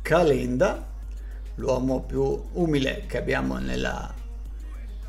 Calenda 0.00 0.92
l'uomo 1.56 2.02
più 2.02 2.42
umile 2.52 3.04
che 3.06 3.18
abbiamo 3.18 3.58
nella, 3.58 4.12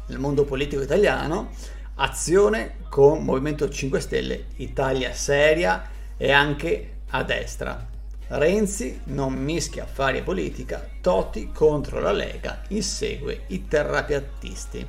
nel 0.07 0.19
mondo 0.19 0.43
politico 0.45 0.81
italiano, 0.81 1.51
azione 1.95 2.77
con 2.89 3.23
Movimento 3.23 3.69
5 3.69 3.99
Stelle, 3.99 4.45
Italia 4.57 5.13
seria 5.13 5.89
e 6.17 6.31
anche 6.31 6.97
a 7.09 7.23
destra. 7.23 7.93
Renzi 8.27 9.01
non 9.05 9.33
mischia 9.33 9.83
affari 9.83 10.17
e 10.17 10.23
politica, 10.23 10.87
Toti 10.99 11.51
contro 11.51 11.99
la 11.99 12.11
Lega 12.11 12.63
insegue 12.69 13.43
i 13.47 13.67
terrapiattisti. 13.67 14.87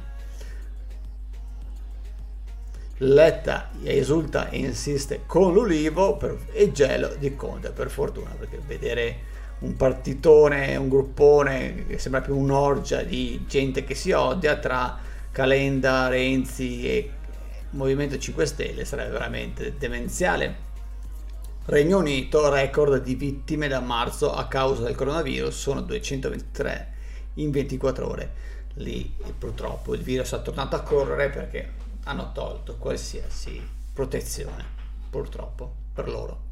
Letta 3.01 3.69
esulta 3.85 4.49
e 4.49 4.57
insiste 4.57 5.25
con 5.27 5.53
l'Ulivo 5.53 6.17
per, 6.17 6.39
e 6.53 6.73
gelo 6.73 7.15
di 7.19 7.37
Conte, 7.37 7.71
per 7.71 7.91
fortuna, 7.91 8.31
perché 8.31 8.59
vedere 8.67 9.35
un 9.59 9.77
partitone, 9.77 10.77
un 10.77 10.89
gruppone 10.89 11.87
che 11.87 11.99
sembra 11.99 12.21
più 12.21 12.37
un'orgia 12.37 13.03
di 13.03 13.45
gente 13.47 13.85
che 13.85 13.95
si 13.95 14.13
odia 14.13 14.57
tra 14.57 14.99
Calenda, 15.31 16.09
Renzi 16.09 16.87
e 16.89 17.11
Movimento 17.71 18.19
5 18.19 18.47
Stelle 18.47 18.85
sarebbe 18.85 19.13
veramente 19.13 19.77
demenziale. 19.77 20.65
Regno 21.67 21.99
Unito, 21.99 22.49
record 22.49 23.03
di 23.03 23.17
vittime 23.17 23.67
da 23.67 23.81
marzo 23.81 24.33
a 24.33 24.47
causa 24.47 24.85
del 24.85 24.95
coronavirus 24.95 25.59
sono 25.59 25.81
223 25.81 26.95
in 27.35 27.51
24 27.51 28.09
ore. 28.09 28.33
Lì 28.75 29.15
purtroppo 29.37 29.95
il 29.95 30.03
virus 30.03 30.33
è 30.33 30.43
tornato 30.43 30.77
a 30.77 30.83
correre 30.83 31.29
perché 31.31 31.73
hanno 32.05 32.31
tolto 32.33 32.77
qualsiasi 32.77 33.61
protezione, 33.93 34.65
purtroppo 35.11 35.73
per 35.93 36.09
loro. 36.09 36.46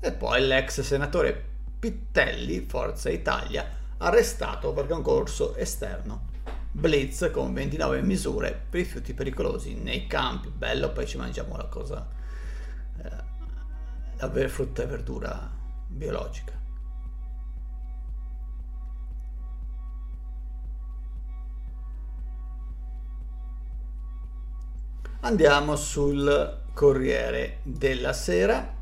E 0.00 0.12
poi 0.12 0.46
l'ex 0.46 0.80
senatore 0.80 1.46
Pittelli, 1.78 2.60
Forza 2.60 3.10
Italia, 3.10 3.68
arrestato 3.98 4.72
per 4.72 4.86
concorso 4.86 5.56
esterno. 5.56 6.26
Blitz 6.70 7.30
con 7.32 7.52
29 7.52 8.02
misure 8.02 8.52
per 8.70 8.80
rifiuti 8.80 9.12
pericolosi 9.12 9.74
nei 9.74 10.06
campi. 10.06 10.48
Bello, 10.50 10.92
poi 10.92 11.06
ci 11.06 11.16
mangiamo 11.16 11.56
la 11.56 11.64
cosa. 11.64 12.06
Eh, 13.02 13.10
avere 14.18 14.48
frutta 14.48 14.82
e 14.82 14.86
verdura 14.86 15.50
biologica. 15.88 16.52
Andiamo 25.20 25.74
sul 25.74 26.60
Corriere 26.72 27.58
della 27.64 28.12
Sera 28.12 28.76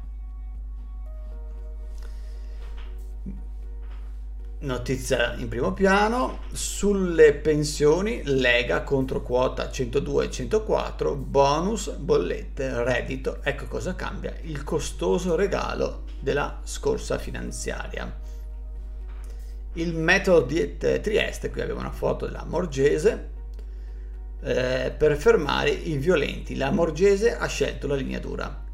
Notizia 4.59 5.35
in 5.35 5.49
primo 5.49 5.75
piano, 5.75 6.41
sulle 6.51 7.35
pensioni 7.35 8.23
Lega 8.25 8.85
contro 8.85 9.21
quota 9.21 9.71
102 9.71 10.25
e 10.25 10.31
104, 10.31 11.15
bonus, 11.15 11.91
bollette, 11.91 12.83
reddito, 12.83 13.41
ecco 13.43 13.67
cosa 13.67 13.95
cambia, 13.95 14.35
il 14.43 14.65
costoso 14.65 15.35
regalo 15.35 16.05
della 16.21 16.61
scorsa 16.65 17.19
finanziaria. 17.19 18.19
Il 19.75 19.95
metodo 19.95 20.47
di 20.47 20.79
Trieste, 20.79 21.51
qui 21.51 21.61
abbiamo 21.61 21.81
una 21.81 21.93
foto 21.93 22.25
della 22.25 22.47
Morgese, 22.47 23.29
eh, 24.41 24.95
per 24.97 25.19
fermare 25.19 25.69
i 25.69 25.99
violenti. 25.99 26.57
La 26.57 26.71
Morgese 26.71 27.37
ha 27.37 27.47
scelto 27.47 27.87
la 27.87 27.95
linea 27.95 28.21
dura. 28.21 28.65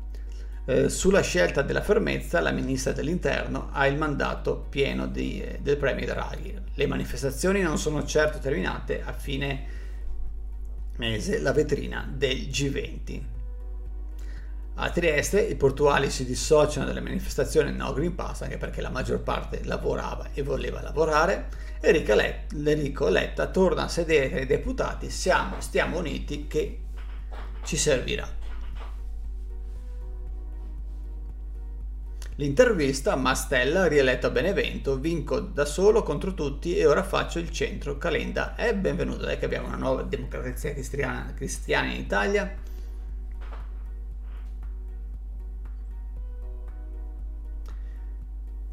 Eh, 0.64 0.88
sulla 0.88 1.22
scelta 1.22 1.62
della 1.62 1.82
fermezza 1.82 2.40
la 2.40 2.52
ministra 2.52 2.92
dell'interno 2.92 3.70
ha 3.72 3.86
il 3.88 3.96
mandato 3.96 4.66
pieno 4.68 5.08
di, 5.08 5.42
eh, 5.42 5.58
del 5.60 5.76
premio 5.76 6.06
Draghi. 6.06 6.56
Le 6.74 6.86
manifestazioni 6.86 7.62
non 7.62 7.78
sono 7.78 8.04
certo 8.04 8.38
terminate 8.38 9.02
a 9.02 9.12
fine 9.12 9.80
mese 10.96 11.40
la 11.40 11.52
vetrina 11.52 12.08
del 12.08 12.36
G20. 12.48 13.22
A 14.74 14.90
Trieste 14.90 15.40
i 15.40 15.56
portuali 15.56 16.10
si 16.10 16.24
dissociano 16.24 16.86
dalle 16.86 17.00
manifestazioni 17.00 17.72
no 17.72 17.92
Green 17.92 18.14
Pass 18.14 18.42
anche 18.42 18.56
perché 18.56 18.80
la 18.80 18.88
maggior 18.88 19.20
parte 19.20 19.64
lavorava 19.64 20.28
e 20.32 20.42
voleva 20.42 20.80
lavorare. 20.80 21.48
Enrico 21.80 23.08
Letta 23.08 23.48
torna 23.48 23.82
a 23.82 23.88
sedere 23.88 24.30
tra 24.30 24.40
i 24.40 24.46
deputati, 24.46 25.10
siamo, 25.10 25.60
stiamo 25.60 25.98
uniti 25.98 26.46
che 26.46 26.78
ci 27.64 27.76
servirà. 27.76 28.41
L'intervista, 32.42 33.14
Mastella, 33.14 33.86
rieletto 33.86 34.26
a 34.26 34.30
Benevento, 34.30 34.98
vinco 34.98 35.38
da 35.38 35.64
solo 35.64 36.02
contro 36.02 36.34
tutti 36.34 36.76
e 36.76 36.86
ora 36.86 37.04
faccio 37.04 37.38
il 37.38 37.52
centro. 37.52 37.98
Calenda 37.98 38.56
è 38.56 38.74
benvenuto, 38.74 39.24
dai 39.24 39.38
che 39.38 39.44
abbiamo 39.44 39.68
una 39.68 39.76
nuova 39.76 40.02
democrazia 40.02 40.72
cristiana, 40.72 41.32
cristiana 41.34 41.92
in 41.92 42.00
Italia. 42.00 42.52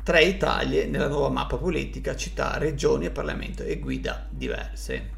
Tre 0.01 0.23
Italie 0.23 0.87
nella 0.87 1.07
nuova 1.07 1.29
mappa 1.29 1.57
politica, 1.57 2.15
città, 2.15 2.57
regioni 2.57 3.05
e 3.05 3.11
Parlamento 3.11 3.61
e 3.61 3.77
guida 3.77 4.25
diverse. 4.31 5.09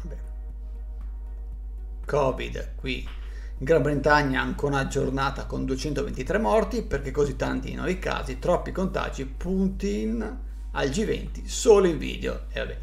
Vabbè. 0.00 0.16
Covid 2.06 2.70
qui 2.76 3.06
Gran 3.62 3.80
Bretagna 3.80 4.40
ancora 4.40 4.74
una 4.74 4.88
giornata 4.88 5.46
con 5.46 5.64
223 5.64 6.38
morti 6.38 6.82
perché 6.82 7.12
così 7.12 7.36
tanti 7.36 7.72
nuovi 7.76 7.96
casi, 8.00 8.40
troppi 8.40 8.72
contagi, 8.72 9.24
Putin 9.24 10.38
al 10.72 10.88
G20 10.88 11.44
solo 11.44 11.86
in 11.86 11.96
video. 11.96 12.46
E 12.50 12.58
vabbè. 12.58 12.78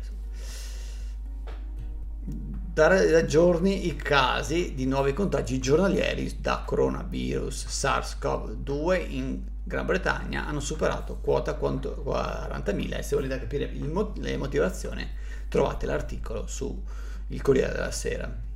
Da 2.24 3.26
giorni 3.26 3.88
i 3.88 3.98
casi 3.98 4.74
di 4.74 4.86
nuovi 4.86 5.12
contagi 5.12 5.60
giornalieri 5.60 6.38
da 6.40 6.64
coronavirus 6.66 7.66
SARS-CoV-2 7.68 9.06
in 9.10 9.44
Gran 9.62 9.86
Bretagna 9.86 10.48
hanno 10.48 10.62
superato 10.62 11.18
quota 11.18 11.60
40.000 11.60 12.98
e 12.98 13.04
se 13.04 13.16
volete 13.16 13.38
capire 13.38 13.70
le 14.16 14.38
motivazioni 14.38 15.06
trovate 15.50 15.86
l'articolo 15.86 16.48
su 16.48 16.82
il 17.28 17.42
Corriere 17.42 17.74
della 17.74 17.92
Sera. 17.92 18.48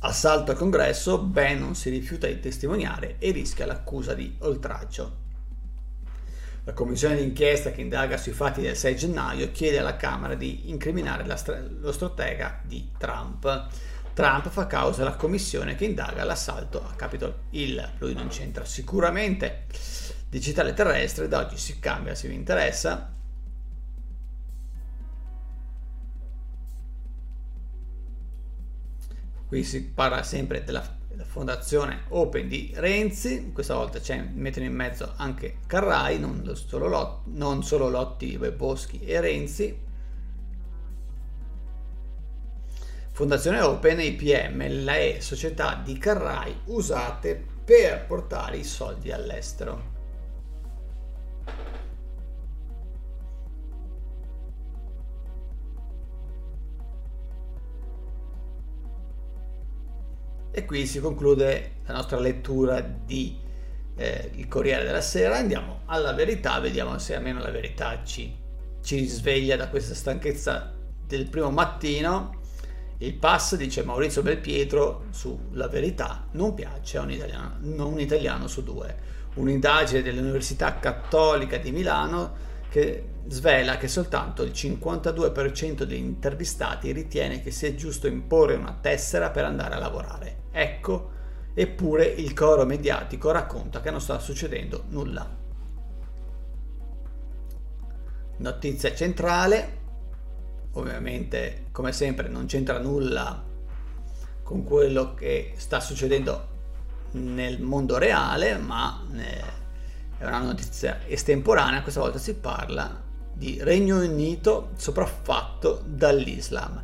Assalto 0.00 0.50
al 0.50 0.58
congresso, 0.58 1.18
Bannon 1.18 1.74
si 1.74 1.90
rifiuta 1.90 2.26
di 2.26 2.38
testimoniare 2.38 3.16
e 3.18 3.30
rischia 3.30 3.66
l'accusa 3.66 4.14
di 4.14 4.36
oltraggio. 4.40 5.24
La 6.64 6.72
commissione 6.74 7.16
d'inchiesta 7.16 7.70
che 7.70 7.80
indaga 7.80 8.16
sui 8.16 8.32
fatti 8.32 8.60
del 8.60 8.76
6 8.76 8.96
gennaio 8.96 9.50
chiede 9.52 9.78
alla 9.78 9.96
Camera 9.96 10.34
di 10.34 10.68
incriminare 10.68 11.24
lo 11.24 11.92
stratega 11.92 12.60
di 12.64 12.90
Trump. 12.98 13.68
Trump 14.12 14.48
fa 14.48 14.66
causa 14.66 15.02
alla 15.02 15.14
commissione 15.14 15.76
che 15.76 15.84
indaga 15.84 16.24
l'assalto 16.24 16.84
a 16.84 16.94
Capitol 16.94 17.34
Hill. 17.50 17.92
Lui 17.98 18.14
non 18.14 18.28
c'entra 18.28 18.64
sicuramente. 18.64 19.66
Digitale 20.28 20.74
terrestre, 20.74 21.28
da 21.28 21.38
oggi 21.38 21.56
si 21.56 21.78
cambia 21.78 22.14
se 22.14 22.28
vi 22.28 22.34
interessa. 22.34 23.15
Qui 29.46 29.62
si 29.64 29.82
parla 29.84 30.22
sempre 30.22 30.64
della 30.64 30.96
la 31.16 31.24
fondazione 31.24 32.02
Open 32.08 32.46
di 32.46 32.72
Renzi, 32.74 33.50
questa 33.52 33.74
volta 33.74 33.98
c'è, 33.98 34.20
mettono 34.34 34.66
in 34.66 34.74
mezzo 34.74 35.14
anche 35.16 35.60
Carrai, 35.66 36.18
non 36.18 36.54
solo, 36.54 36.88
Lotti, 36.88 37.30
non 37.32 37.64
solo 37.64 37.88
Lotti, 37.88 38.38
Boschi 38.54 39.00
e 39.00 39.20
Renzi. 39.20 39.84
Fondazione 43.12 43.62
Open, 43.62 43.98
IPM, 43.98 44.84
le 44.84 45.16
società 45.20 45.80
di 45.82 45.96
Carrai 45.96 46.54
usate 46.66 47.42
per 47.64 48.04
portare 48.04 48.58
i 48.58 48.64
soldi 48.64 49.10
all'estero. 49.10 49.95
E 60.58 60.64
qui 60.64 60.86
si 60.86 61.00
conclude 61.00 61.72
la 61.84 61.92
nostra 61.92 62.18
lettura 62.18 62.80
di 62.80 63.38
eh, 63.94 64.30
Il 64.36 64.48
Corriere 64.48 64.84
della 64.84 65.02
Sera. 65.02 65.36
Andiamo 65.36 65.80
alla 65.84 66.14
verità, 66.14 66.58
vediamo 66.60 66.96
se 66.96 67.14
almeno 67.14 67.40
la 67.40 67.50
verità 67.50 68.02
ci, 68.04 68.34
ci 68.82 68.96
risveglia 68.96 69.56
da 69.56 69.68
questa 69.68 69.92
stanchezza 69.92 70.72
del 71.06 71.28
primo 71.28 71.50
mattino. 71.50 72.40
Il 72.96 73.12
pass, 73.16 73.56
dice 73.56 73.84
Maurizio 73.84 74.22
Belpietro, 74.22 75.08
sulla 75.10 75.68
verità 75.68 76.26
non 76.30 76.54
piace 76.54 76.96
a 76.96 77.02
un 77.02 77.10
italiano, 77.10 77.58
un 77.60 78.00
italiano 78.00 78.46
su 78.46 78.62
due. 78.64 78.96
Un'indagine 79.34 80.00
dell'Università 80.00 80.78
Cattolica 80.78 81.58
di 81.58 81.70
Milano 81.70 82.34
che 82.76 83.04
svela 83.28 83.78
che 83.78 83.88
soltanto 83.88 84.42
il 84.42 84.50
52% 84.50 85.84
degli 85.84 85.98
intervistati 85.98 86.92
ritiene 86.92 87.40
che 87.40 87.50
sia 87.50 87.74
giusto 87.74 88.06
imporre 88.06 88.54
una 88.54 88.76
tessera 88.78 89.30
per 89.30 89.46
andare 89.46 89.76
a 89.76 89.78
lavorare. 89.78 90.42
Ecco, 90.50 91.10
eppure 91.54 92.04
il 92.04 92.34
coro 92.34 92.66
mediatico 92.66 93.30
racconta 93.30 93.80
che 93.80 93.90
non 93.90 94.02
sta 94.02 94.18
succedendo 94.18 94.84
nulla. 94.88 95.26
Notizia 98.36 98.94
centrale, 98.94 99.78
ovviamente 100.72 101.68
come 101.72 101.92
sempre 101.92 102.28
non 102.28 102.44
c'entra 102.44 102.78
nulla 102.78 103.42
con 104.42 104.64
quello 104.64 105.14
che 105.14 105.54
sta 105.56 105.80
succedendo 105.80 106.48
nel 107.12 107.58
mondo 107.62 107.96
reale, 107.96 108.58
ma 108.58 109.02
eh, 109.14 109.64
è 110.18 110.24
una 110.24 110.38
notizia 110.38 111.00
estemporanea, 111.06 111.82
questa 111.82 112.00
volta 112.00 112.18
si 112.18 112.34
parla 112.34 113.02
di 113.32 113.58
Regno 113.60 113.98
Unito 113.98 114.70
sopraffatto 114.76 115.82
dall'Islam. 115.84 116.82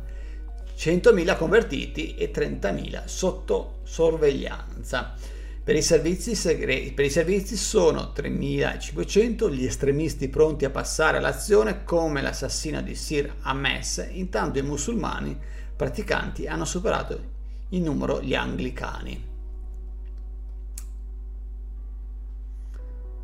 100.000 0.77 1.37
convertiti 1.37 2.15
e 2.15 2.31
30.000 2.31 3.05
sotto 3.05 3.79
sorveglianza. 3.83 5.15
Per 5.63 5.75
i, 5.75 5.81
servizi 5.81 6.35
segreti, 6.35 6.91
per 6.91 7.05
i 7.05 7.09
servizi 7.09 7.55
sono 7.55 8.11
3.500 8.15 9.49
gli 9.49 9.65
estremisti 9.65 10.27
pronti 10.27 10.65
a 10.65 10.69
passare 10.69 11.17
all'azione 11.17 11.85
come 11.85 12.21
l'assassino 12.21 12.81
di 12.81 12.95
Sir 12.95 13.33
Ames, 13.43 14.09
intanto 14.11 14.59
i 14.59 14.63
musulmani 14.63 15.39
praticanti 15.75 16.47
hanno 16.47 16.65
superato 16.65 17.31
in 17.69 17.83
numero 17.83 18.21
gli 18.21 18.35
anglicani. 18.35 19.32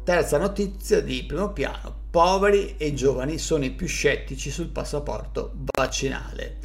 Terza 0.10 0.40
notizia 0.40 1.02
di 1.02 1.24
primo 1.24 1.54
piano, 1.54 1.96
poveri 2.10 2.78
e 2.78 2.96
giovani 2.96 3.38
sono 3.38 3.64
i 3.64 3.70
più 3.70 3.86
scettici 3.86 4.50
sul 4.50 4.70
passaporto 4.70 5.52
vaccinale. 5.78 6.58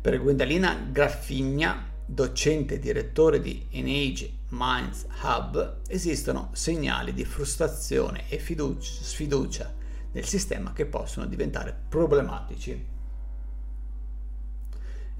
Per 0.00 0.20
Gwendalina 0.20 0.88
Graffigna, 0.90 1.88
docente 2.04 2.74
e 2.74 2.78
direttore 2.80 3.40
di 3.40 3.64
Enage 3.70 4.38
Minds 4.48 5.06
Hub, 5.22 5.82
esistono 5.86 6.50
segnali 6.52 7.14
di 7.14 7.24
frustrazione 7.24 8.24
e 8.28 8.38
fiducia, 8.38 8.90
sfiducia 9.04 9.72
nel 10.10 10.24
sistema 10.24 10.72
che 10.72 10.86
possono 10.86 11.26
diventare 11.26 11.72
problematici. 11.88 12.99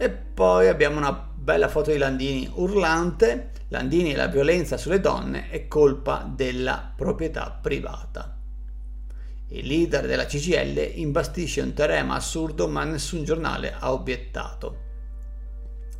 E 0.03 0.09
poi 0.09 0.67
abbiamo 0.69 0.97
una 0.97 1.13
bella 1.13 1.69
foto 1.69 1.91
di 1.91 1.99
Landini 1.99 2.51
urlante. 2.55 3.51
Landini 3.69 4.15
e 4.15 4.17
la 4.17 4.29
violenza 4.29 4.79
sulle 4.79 4.99
donne 4.99 5.51
è 5.51 5.69
colpa 5.69 6.27
della 6.27 6.91
proprietà 6.97 7.51
privata. 7.61 8.35
Il 9.49 9.67
leader 9.67 10.07
della 10.07 10.25
CGL 10.25 10.93
imbastisce 10.95 11.61
un 11.61 11.75
teorema 11.75 12.15
assurdo 12.15 12.67
ma 12.67 12.83
nessun 12.85 13.25
giornale 13.25 13.75
ha 13.79 13.93
obiettato. 13.93 14.79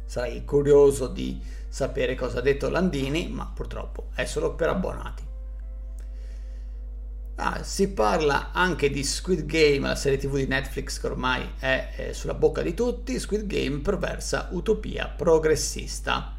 Sarei 0.07 0.47
curioso 0.47 1.07
di 1.07 1.39
sapere 1.69 2.15
cosa 2.15 2.39
ha 2.39 2.43
detto 2.43 2.71
Landini, 2.71 3.29
ma 3.29 3.53
purtroppo 3.55 4.09
è 4.15 4.25
solo 4.25 4.55
per 4.55 4.71
abbonati. 4.71 5.30
Ah, 7.43 7.63
si 7.63 7.89
parla 7.89 8.51
anche 8.53 8.91
di 8.91 9.03
Squid 9.03 9.47
Game, 9.47 9.89
la 9.89 9.95
serie 9.95 10.19
tv 10.19 10.37
di 10.37 10.47
Netflix 10.47 11.01
che 11.01 11.07
ormai 11.07 11.53
è, 11.59 11.89
è 11.97 12.13
sulla 12.13 12.35
bocca 12.35 12.61
di 12.61 12.75
tutti. 12.75 13.19
Squid 13.19 13.47
Game 13.47 13.79
perversa 13.79 14.49
utopia 14.51 15.09
progressista. 15.09 16.35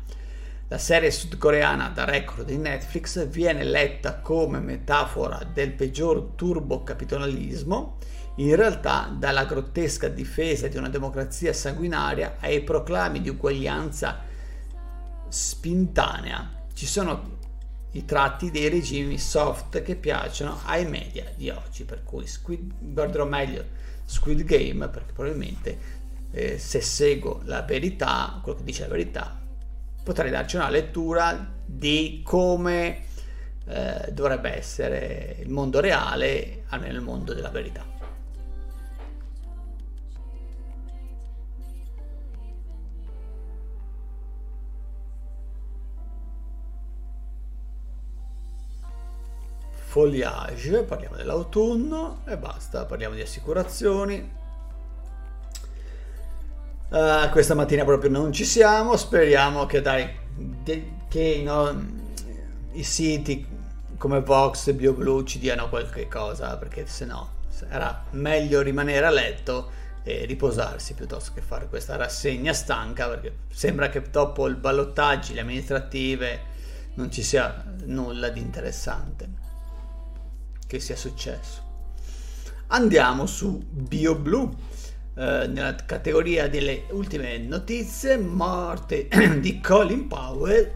La 0.67 0.77
serie 0.77 1.09
sudcoreana 1.09 1.89
da 1.89 2.05
record 2.05 2.45
di 2.45 2.55
Netflix 2.57 3.25
viene 3.25 3.63
letta 3.63 4.19
come 4.19 4.59
metafora 4.59 5.43
del 5.51 5.71
peggior 5.71 6.33
turbocapitalismo, 6.35 7.97
in 8.35 8.55
realtà 8.55 9.11
dalla 9.17 9.45
grottesca 9.45 10.07
difesa 10.07 10.67
di 10.67 10.77
una 10.77 10.89
democrazia 10.89 11.51
sanguinaria 11.51 12.35
ai 12.39 12.61
proclami 12.61 13.21
di 13.21 13.29
uguaglianza 13.29 14.19
spintanea. 15.27 16.59
Ci 16.75 16.85
sono 16.85 17.39
i 17.91 18.06
tratti 18.06 18.51
dei 18.51 18.69
regimi 18.69 19.17
soft 19.17 19.82
che 19.82 19.95
piacciono 19.95 20.60
ai 20.65 20.86
media 20.86 21.25
di 21.36 21.49
oggi, 21.49 21.84
per 21.84 22.04
cui 22.04 22.25
Squid, 22.25 22.71
guarderò 22.80 23.25
meglio 23.25 23.63
Squid 24.06 24.43
Game 24.43 24.88
perché 24.88 25.12
probabilmente 25.13 25.99
eh, 26.32 26.58
se 26.58 26.82
seguo 26.82 27.41
la 27.43 27.62
verità, 27.63 28.39
quello 28.41 28.60
che 28.60 28.63
dice 28.63 28.84
la 28.84 28.89
verità, 28.89 29.39
potrei 30.04 30.32
darci 30.32 30.56
una 30.56 30.69
lettura 30.69 31.54
di 31.65 32.21
come 32.23 33.04
eh, 33.65 34.12
dovrebbe 34.12 34.56
essere 34.56 35.38
il 35.41 35.49
mondo 35.49 35.80
reale, 35.80 36.63
almeno 36.69 36.95
il 36.95 37.01
mondo 37.01 37.34
della 37.34 37.49
verità. 37.49 37.90
Foliage, 49.91 50.84
parliamo 50.84 51.17
dell'autunno 51.17 52.21
e 52.25 52.38
basta, 52.38 52.86
parliamo 52.86 53.13
di 53.13 53.21
assicurazioni, 53.21 54.39
Uh, 56.91 57.30
questa 57.30 57.54
mattina 57.54 57.86
proprio 57.86 58.12
non 58.12 58.34
ci 58.34 58.43
siamo, 58.43 58.97
speriamo 58.97 59.65
che 59.65 59.80
dai, 59.80 60.10
de, 60.36 60.91
che 61.08 61.41
no, 61.41 61.86
i 62.73 62.84
siti 62.84 63.47
come 63.95 64.19
Vox 64.19 64.67
e 64.67 64.73
BioBlue 64.73 65.23
ci 65.23 65.39
diano 65.39 65.69
qualche 65.69 66.10
cosa, 66.10 66.58
perché 66.58 66.86
se 66.88 67.06
no 67.06 67.30
era 67.69 68.04
meglio 68.10 68.62
rimanere 68.62 69.06
a 69.06 69.10
letto 69.10 69.71
e 70.04 70.25
riposarsi 70.25 70.93
piuttosto 70.95 71.32
che 71.34 71.39
fare 71.39 71.69
questa 71.69 71.95
rassegna 71.95 72.51
stanca, 72.51 73.08
perché 73.08 73.36
sembra 73.49 73.88
che 73.88 74.01
dopo 74.12 74.45
il 74.47 74.58
ballottaggio, 74.58 75.34
le 75.34 75.39
amministrative, 75.39 76.39
non 76.95 77.10
ci 77.10 77.23
sia 77.23 77.63
nulla 77.86 78.27
di 78.27 78.41
interessante 78.41 79.40
che 80.71 80.79
sia 80.79 80.95
successo. 80.95 81.62
Andiamo 82.67 83.25
su 83.25 83.62
BioBlue 83.69 84.49
eh, 85.15 85.47
nella 85.47 85.75
categoria 85.75 86.47
delle 86.47 86.86
ultime 86.91 87.38
notizie, 87.39 88.15
morte 88.15 89.10
di 89.41 89.60
Colin 89.60 90.07
Powell 90.07 90.71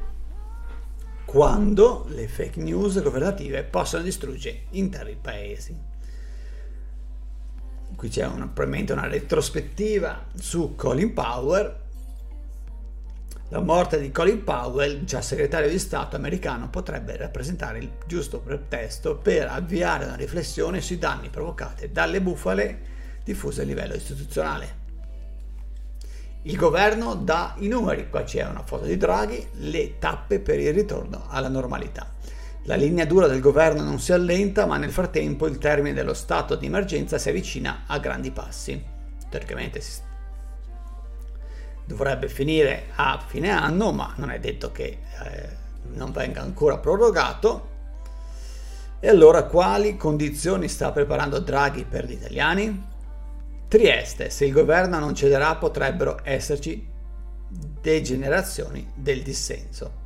quando 1.24 2.06
le 2.10 2.28
fake 2.28 2.60
news 2.60 3.02
governative 3.02 3.64
possono 3.64 4.04
distruggere 4.04 4.64
interi 4.72 5.18
paesi. 5.20 5.74
Qui 7.96 8.10
c'è 8.10 8.26
una, 8.26 8.48
probabilmente 8.48 8.92
una 8.92 9.08
retrospettiva 9.08 10.26
su 10.34 10.76
Colin 10.76 11.14
Powell. 11.14 11.84
La 13.50 13.60
morte 13.60 14.02
di 14.02 14.10
Colin 14.10 14.44
Powell, 14.44 15.04
già 15.04 15.22
segretario 15.22 15.70
di 15.70 15.78
Stato 15.78 16.16
americano, 16.16 16.68
potrebbe 16.68 17.16
rappresentare 17.16 17.78
il 17.78 17.92
giusto 18.08 18.40
pretesto 18.40 19.18
per 19.18 19.48
avviare 19.48 20.06
una 20.06 20.16
riflessione 20.16 20.82
sui 20.82 20.98
danni 20.98 21.30
provocati 21.30 21.92
dalle 21.92 22.22
bufale 22.22 22.80
diffuse 23.24 23.62
a 23.62 23.66
livello 23.66 23.94
istituzionale. 23.94 24.84
Il 26.42 26.56
governo 26.56 27.14
dà 27.14 27.54
i 27.60 27.68
numeri, 27.68 28.10
qua 28.10 28.24
c'è 28.24 28.44
una 28.48 28.64
foto 28.64 28.86
di 28.86 28.98
Draghi, 28.98 29.48
le 29.58 30.00
tappe 30.00 30.40
per 30.40 30.60
il 30.60 30.74
ritorno 30.74 31.26
alla 31.28 31.48
normalità. 31.48 32.14
La 32.64 32.76
linea 32.76 33.06
dura 33.06 33.28
del 33.28 33.42
governo 33.42 33.84
non 33.84 34.00
si 34.00 34.12
allenta, 34.12 34.66
ma 34.66 34.78
nel 34.78 34.92
frattempo 34.92 35.46
il 35.46 35.60
termine 35.60 35.94
dello 35.94 36.16
stato 36.16 36.56
di 36.56 36.66
emergenza 36.66 37.20
si 37.20 37.30
avvicina 37.30 37.84
a 37.86 38.00
grandi 38.00 38.32
passi. 38.32 38.84
Teoricamente 39.30 39.82
si 39.82 39.92
dovrebbe 41.86 42.28
finire 42.28 42.88
a 42.96 43.24
fine 43.26 43.50
anno, 43.52 43.92
ma 43.92 44.14
non 44.18 44.32
è 44.32 44.40
detto 44.40 44.72
che 44.72 44.84
eh, 45.24 45.50
non 45.94 46.12
venga 46.12 46.42
ancora 46.42 46.78
prorogato. 46.78 47.74
E 49.00 49.08
allora 49.08 49.44
quali 49.44 49.98
condizioni 49.98 50.68
sta 50.68 50.92
preparando 50.92 51.40
Draghi 51.40 51.86
per 51.86 52.06
gli 52.06 52.14
italiani? 52.14 52.94
Trieste, 53.68 54.30
se 54.30 54.46
il 54.46 54.52
governo 54.52 55.00
non 55.00 55.14
cederà 55.14 55.56
potrebbero 55.56 56.20
esserci 56.24 56.88
degenerazioni 57.48 58.92
del 58.96 59.22
dissenso. 59.22 60.04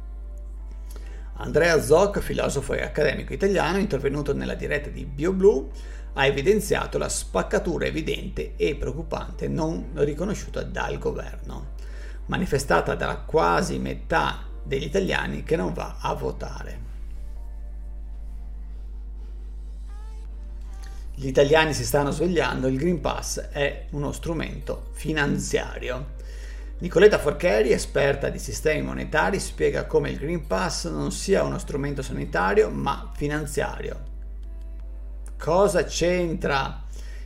Andrea 1.42 1.82
Zoc, 1.82 2.20
filosofo 2.20 2.74
e 2.74 2.82
accademico 2.82 3.34
italiano, 3.34 3.78
intervenuto 3.78 4.34
nella 4.34 4.56
diretta 4.56 4.90
di 4.90 5.06
BioBlue, 5.06 5.68
ha 6.14 6.26
evidenziato 6.26 6.98
la 6.98 7.10
spaccatura 7.10 7.86
evidente 7.86 8.54
e 8.56 8.76
preoccupante 8.76 9.48
non 9.48 9.92
riconosciuta 9.94 10.64
dal 10.64 10.98
governo, 10.98 11.74
manifestata 12.28 12.96
dalla 12.96 13.18
quasi 13.18 13.80
metà 13.80 14.46
degli 14.64 14.84
italiani 14.84 15.44
che 15.44 15.56
non 15.56 15.74
va 15.74 15.98
a 16.00 16.14
votare. 16.14 16.88
Gli 21.16 21.28
italiani 21.28 21.74
si 21.74 21.84
stanno 21.84 22.12
svegliando, 22.12 22.68
il 22.68 22.78
Green 22.78 23.02
Pass 23.02 23.40
è 23.50 23.88
uno 23.92 24.14
strumento 24.14 24.88
finanziario. 24.94 26.18
Nicoletta 26.80 27.20
Forcheri, 27.20 27.74
esperta 27.74 28.30
di 28.30 28.40
sistemi 28.40 28.82
monetari, 28.84 29.38
spiega 29.38 29.86
come 29.86 30.12
il 30.12 30.18
Green 30.18 30.48
Pass 30.48 30.88
non 30.90 31.12
sia 31.12 31.44
uno 31.44 31.58
strumento 31.58 32.02
sanitario 32.02 32.70
ma 32.70 33.12
finanziario. 33.14 34.09
Cosa 35.40 35.86
c'entra 35.86 36.84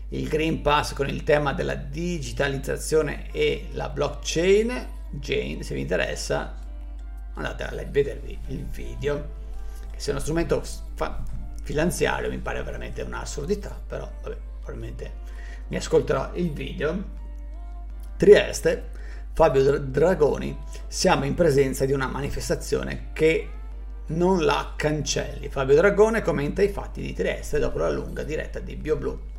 il 0.09 0.29
Green 0.29 0.61
Pass 0.61 0.93
con 0.93 1.09
il 1.09 1.23
tema 1.23 1.51
della 1.51 1.73
digitalizzazione 1.73 3.31
e 3.31 3.69
la 3.71 3.89
blockchain? 3.89 4.87
Jane, 5.09 5.63
se 5.63 5.73
vi 5.73 5.81
interessa, 5.81 6.53
andate 7.33 7.63
a 7.63 7.73
vedervi 7.89 8.37
il 8.49 8.65
video. 8.65 9.29
Che 9.91 9.99
sia 9.99 10.13
uno 10.13 10.21
strumento 10.21 10.61
finanziario 11.63 12.29
mi 12.29 12.37
pare 12.37 12.61
veramente 12.61 13.01
un'assurdità, 13.01 13.81
però 13.87 14.07
vabbè, 14.21 14.37
probabilmente 14.61 15.11
mi 15.69 15.77
ascolterò 15.77 16.33
il 16.35 16.51
video. 16.51 17.03
Trieste 18.15 18.91
Fabio 19.33 19.79
Dragoni, 19.79 20.55
siamo 20.87 21.25
in 21.25 21.33
presenza 21.33 21.83
di 21.85 21.93
una 21.93 22.05
manifestazione 22.05 23.07
che 23.11 23.49
non 24.07 24.43
la 24.43 24.73
cancelli. 24.75 25.49
Fabio 25.49 25.75
Dragone 25.75 26.21
commenta 26.21 26.61
i 26.61 26.69
fatti 26.69 27.01
di 27.01 27.13
Trieste 27.13 27.59
dopo 27.59 27.77
la 27.77 27.89
lunga 27.89 28.23
diretta 28.23 28.59
di 28.59 28.75
BioBlue. 28.75 29.31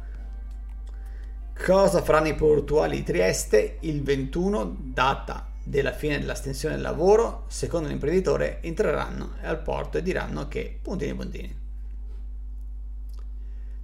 Cosa 1.56 2.02
faranno 2.02 2.28
i 2.28 2.34
portuali 2.34 2.96
di 2.96 3.02
Trieste 3.04 3.78
il 3.80 4.02
21, 4.02 4.76
data 4.78 5.50
della 5.62 5.92
fine 5.92 6.18
della 6.18 6.34
stensione 6.34 6.74
del 6.74 6.82
lavoro? 6.82 7.44
Secondo 7.48 7.88
l'imprenditore 7.88 8.58
entreranno 8.62 9.34
al 9.42 9.62
porto 9.62 9.98
e 9.98 10.02
diranno 10.02 10.48
che 10.48 10.78
puntini 10.82 11.14
puntini. 11.14 11.62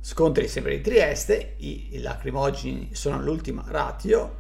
Scontri 0.03 0.49
sempre 0.49 0.77
di 0.77 0.81
Trieste, 0.83 1.55
i 1.59 1.99
lacrimogeni 2.01 2.95
sono 2.95 3.21
l'ultima 3.21 3.64
ratio, 3.69 4.39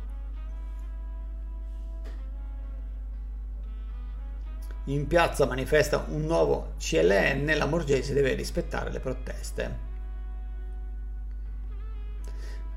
in 4.94 5.06
piazza 5.06 5.46
manifesta 5.46 6.04
un 6.08 6.22
nuovo 6.22 6.72
CLN, 6.78 7.52
la 7.56 7.66
Morgese 7.66 8.12
deve 8.12 8.34
rispettare 8.34 8.90
le 8.90 9.00
proteste. 9.00 9.88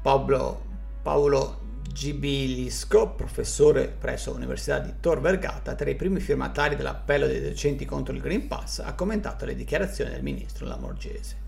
Paolo, 0.02 0.62
Paolo 1.02 1.62
Gibilisco, 1.92 3.10
professore 3.10 3.88
presso 3.88 4.32
l'Università 4.32 4.80
di 4.80 4.94
Tor 5.00 5.22
Vergata, 5.22 5.76
tra 5.76 5.90
i 5.90 5.96
primi 5.96 6.20
firmatari 6.20 6.76
dell'appello 6.76 7.26
dei 7.26 7.42
docenti 7.42 7.86
contro 7.86 8.14
il 8.14 8.22
Green 8.22 8.48
Pass, 8.48 8.80
ha 8.80 8.94
commentato 8.94 9.46
le 9.46 9.56
dichiarazioni 9.56 10.12
del 10.12 10.24
ministro 10.24 10.66
Lamorgese. 10.66 11.42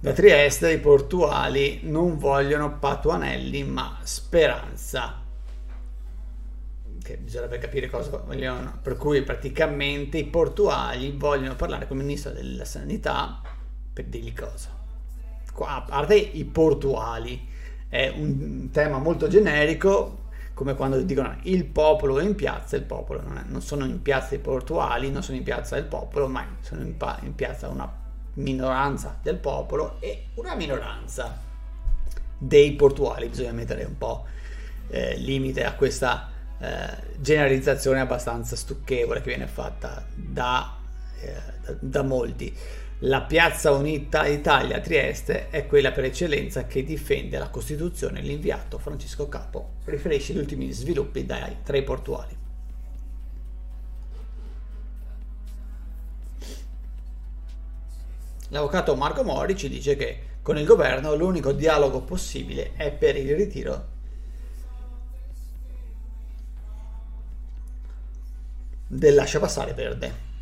Da 0.00 0.12
Trieste 0.12 0.70
i 0.70 0.78
portuali 0.78 1.80
non 1.84 2.18
vogliono 2.18 2.78
patuanelli 2.78 3.64
ma 3.64 4.00
speranza 4.02 5.23
che 7.04 7.18
bisognerebbe 7.18 7.58
capire 7.58 7.90
cosa 7.90 8.16
vogliono, 8.24 8.78
per 8.80 8.96
cui 8.96 9.22
praticamente 9.22 10.16
i 10.16 10.24
portuali 10.24 11.14
vogliono 11.14 11.54
parlare 11.54 11.86
con 11.86 11.98
il 11.98 12.04
ministro 12.04 12.32
della 12.32 12.64
sanità 12.64 13.42
per 13.92 14.06
dirgli 14.06 14.32
cosa. 14.32 14.70
Qua, 15.52 15.76
a 15.76 15.82
parte 15.82 16.14
i 16.14 16.44
portuali, 16.46 17.46
è 17.90 18.08
un 18.08 18.70
tema 18.72 18.98
molto 18.98 19.28
generico, 19.28 20.22
come 20.54 20.74
quando 20.74 20.98
dicono 21.02 21.36
il 21.42 21.66
popolo 21.66 22.18
è 22.18 22.24
in 22.24 22.34
piazza, 22.34 22.76
il 22.76 22.84
popolo 22.84 23.20
non, 23.20 23.36
è, 23.36 23.42
non 23.48 23.60
sono 23.60 23.84
in 23.84 24.00
piazza 24.00 24.34
i 24.34 24.38
portuali, 24.38 25.10
non 25.10 25.22
sono 25.22 25.36
in 25.36 25.44
piazza 25.44 25.76
il 25.76 25.84
popolo, 25.84 26.26
ma 26.26 26.56
sono 26.60 26.80
in, 26.80 26.96
in 27.20 27.34
piazza 27.34 27.68
una 27.68 28.02
minoranza 28.34 29.18
del 29.20 29.36
popolo 29.36 30.00
e 30.00 30.28
una 30.36 30.54
minoranza 30.54 31.38
dei 32.38 32.72
portuali. 32.72 33.28
Bisogna 33.28 33.52
mettere 33.52 33.84
un 33.84 33.98
po' 33.98 34.24
eh, 34.88 35.16
limite 35.18 35.64
a 35.64 35.74
questa 35.74 36.30
eh, 36.58 37.16
generalizzazione 37.18 38.00
abbastanza 38.00 38.56
stucchevole 38.56 39.20
che 39.20 39.28
viene 39.28 39.46
fatta 39.46 40.06
da, 40.14 40.76
eh, 41.20 41.32
da, 41.62 41.76
da 41.80 42.02
molti. 42.02 42.56
La 43.00 43.22
piazza 43.22 43.72
unita 43.72 44.26
Italia 44.26 44.80
Trieste 44.80 45.50
è 45.50 45.66
quella 45.66 45.92
per 45.92 46.04
eccellenza 46.04 46.64
che 46.66 46.84
difende 46.84 47.38
la 47.38 47.48
Costituzione. 47.48 48.20
L'inviato 48.20 48.78
Francesco 48.78 49.28
Capo 49.28 49.74
riferisce 49.84 50.32
gli 50.32 50.38
ultimi 50.38 50.70
sviluppi 50.70 51.26
dai, 51.26 51.56
tra 51.62 51.76
i 51.76 51.82
portuali. 51.82 52.36
L'avvocato 58.48 58.94
Marco 58.94 59.24
Mori 59.24 59.56
ci 59.56 59.68
dice 59.68 59.96
che 59.96 60.20
con 60.40 60.56
il 60.56 60.64
governo 60.64 61.14
l'unico 61.14 61.52
dialogo 61.52 62.02
possibile 62.02 62.72
è 62.76 62.92
per 62.92 63.16
il 63.16 63.34
ritiro 63.34 63.92
del 68.94 69.14
lascia 69.14 69.40
passare 69.40 69.74
verde. 69.74 70.32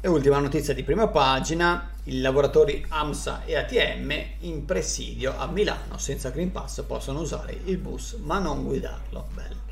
E 0.00 0.08
ultima 0.08 0.38
notizia 0.38 0.74
di 0.74 0.82
prima 0.84 1.08
pagina, 1.08 1.90
i 2.04 2.20
lavoratori 2.20 2.84
AMSA 2.86 3.44
e 3.44 3.56
ATM 3.56 4.12
in 4.40 4.64
presidio 4.66 5.36
a 5.38 5.46
Milano 5.46 5.96
senza 5.96 6.28
Green 6.28 6.52
Pass 6.52 6.82
possono 6.82 7.20
usare 7.20 7.58
il 7.64 7.78
bus 7.78 8.16
ma 8.20 8.38
non 8.38 8.64
guidarlo. 8.64 9.28
Bello. 9.32 9.62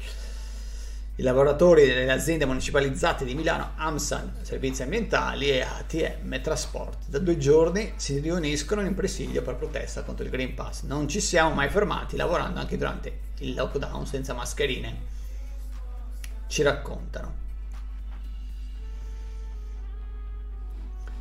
I 1.17 1.23
lavoratori 1.23 1.87
delle 1.87 2.11
aziende 2.11 2.47
municipalizzate 2.47 3.27
di 3.27 3.35
Milano, 3.35 3.73
AMSA 3.77 4.33
Servizi 4.41 4.83
Ambientali 4.83 5.51
e 5.51 5.61
ATM 5.61 6.41
Trasporti, 6.41 7.11
da 7.11 7.19
due 7.19 7.37
giorni 7.37 7.93
si 7.97 8.19
riuniscono 8.19 8.81
in 8.81 8.95
presidio 8.95 9.43
per 9.43 9.57
protesta 9.57 10.03
contro 10.03 10.25
il 10.25 10.31
Green 10.31 10.55
Pass. 10.55 10.85
Non 10.85 11.07
ci 11.09 11.21
siamo 11.21 11.55
mai 11.55 11.69
fermati, 11.69 12.17
lavorando 12.17 12.59
anche 12.59 12.79
durante 12.79 13.31
il 13.43 13.55
lockdown 13.55 14.07
senza 14.07 14.35
mascherine. 14.35 15.11
Ci 16.47 16.63
raccontano. 16.63 17.41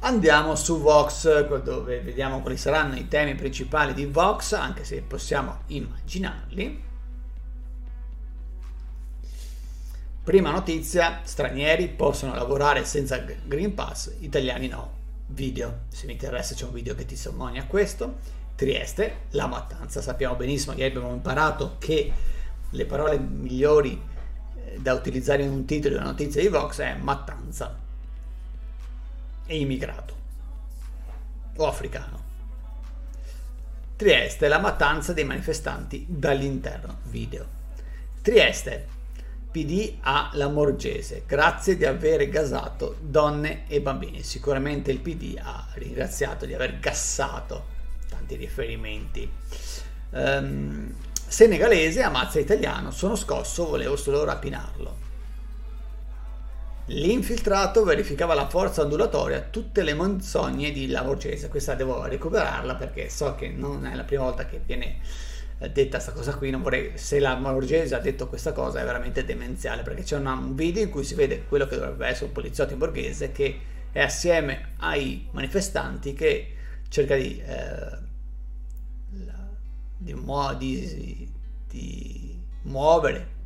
Andiamo 0.04 0.56
su 0.56 0.80
Vox, 0.80 1.62
dove 1.62 2.02
vediamo 2.02 2.42
quali 2.42 2.58
saranno 2.58 2.96
i 2.96 3.08
temi 3.08 3.36
principali 3.36 3.94
di 3.94 4.06
Vox, 4.06 4.54
anche 4.54 4.84
se 4.84 5.02
possiamo 5.02 5.60
immaginarli. 5.68 6.84
Prima 10.24 10.52
notizia, 10.52 11.22
stranieri 11.24 11.88
possono 11.88 12.34
lavorare 12.34 12.84
senza 12.86 13.18
Green 13.18 13.74
Pass, 13.76 14.16
italiani 14.20 14.68
no. 14.68 15.00
Video, 15.28 15.84
se 15.88 16.08
mi 16.08 16.14
interessa 16.14 16.56
c'è 16.56 16.66
un 16.66 16.74
video 16.74 16.94
che 16.94 17.06
ti 17.06 17.16
testimoniamonia 17.16 17.66
questo. 17.66 18.18
Trieste, 18.56 19.22
la 19.32 19.48
mattanza. 19.48 20.02
Sappiamo 20.02 20.36
benissimo, 20.36 20.74
ieri 20.74 20.96
abbiamo 20.96 21.14
imparato 21.14 21.76
che 21.80 22.12
le 22.70 22.86
parole 22.86 23.18
migliori 23.18 24.00
eh, 24.56 24.80
da 24.80 24.94
utilizzare 24.94 25.44
in 25.44 25.50
un 25.50 25.66
titolo 25.66 25.96
di 25.96 26.02
una 26.02 26.12
notizia 26.12 26.42
di 26.42 26.48
Vox 26.48 26.80
è 26.80 26.96
mattanza 26.96 27.78
e 29.46 29.60
immigrato 29.60 30.16
o 31.58 31.68
africano. 31.68 32.30
Trieste, 33.96 34.48
la 34.48 34.60
mattanza 34.60 35.14
dei 35.14 35.26
manifestanti 35.26 36.06
dall'interno. 36.08 37.00
Video. 37.04 37.60
Trieste, 38.22 38.88
PD 39.52 39.98
a 40.02 40.32
Lamorgese, 40.34 41.24
grazie 41.28 41.76
di 41.76 41.86
aver 41.86 42.28
gasato 42.30 42.96
donne 43.02 43.68
e 43.68 43.82
bambini. 43.82 44.24
Sicuramente 44.24 44.92
il 44.92 45.00
PD 45.00 45.38
ha 45.38 45.68
ringraziato 45.74 46.46
di 46.46 46.54
aver 46.54 46.80
gassato 46.80 47.80
tanti 48.12 48.36
riferimenti. 48.36 49.32
Um, 50.12 50.93
senegalese 51.26 52.04
ammazza 52.04 52.39
italiano, 52.39 52.91
sono 52.91 53.15
scosso, 53.15 53.67
volevo 53.67 53.95
solo 53.95 54.26
rapinarlo. 54.26 55.10
L'infiltrato 56.88 57.86
verificava 57.86 58.34
la 58.34 58.50
forza 58.50 58.82
ondulatoria, 58.82 59.47
tutte 59.50 59.82
le 59.82 59.93
menzogne 59.93 60.71
di 60.71 60.88
Lavorgese. 60.88 61.47
Questa 61.47 61.74
devo 61.74 62.04
recuperarla 62.06 62.76
perché 62.76 63.10
so 63.10 63.36
che 63.36 63.47
non 63.47 63.86
è 63.86 63.95
la 63.95 64.04
prima 64.04 64.24
volta 64.24 64.45
che 64.45 64.60
viene 64.65 64.97
eh, 65.60 65.69
detta 65.69 66.00
questa 66.00 66.12
cosa 66.12 66.36
qui. 66.36 66.52
Vorrei, 66.52 66.91
se 66.95 67.19
la 67.19 67.38
ha 67.38 68.00
detto 68.00 68.28
questa 68.28 68.52
cosa 68.52 68.82
è 68.82 68.84
veramente 68.84 69.24
demenziale 69.24 69.84
perché 69.84 70.04
c'è 70.04 70.17
un 70.17 70.54
video 70.54 70.84
in 70.84 70.89
cui 70.89 71.06
si 71.06 71.15
vede 71.15 71.45
quello 71.47 71.65
che 71.65 71.76
dovrebbe 71.76 72.08
essere 72.08 72.26
un 72.26 72.34
poliziotto 72.34 72.74
in 72.74 72.80
borghese 72.80 73.32
che 73.32 73.60
è 73.93 74.02
assieme 74.02 74.74
ai 74.80 75.28
manifestanti 75.32 76.13
che 76.13 76.56
cerca 76.91 77.15
di, 77.15 77.41
eh, 77.41 77.97
di, 79.97 80.13
muo- 80.13 80.54
di, 80.56 81.32
di 81.69 82.38
muovere 82.63 83.39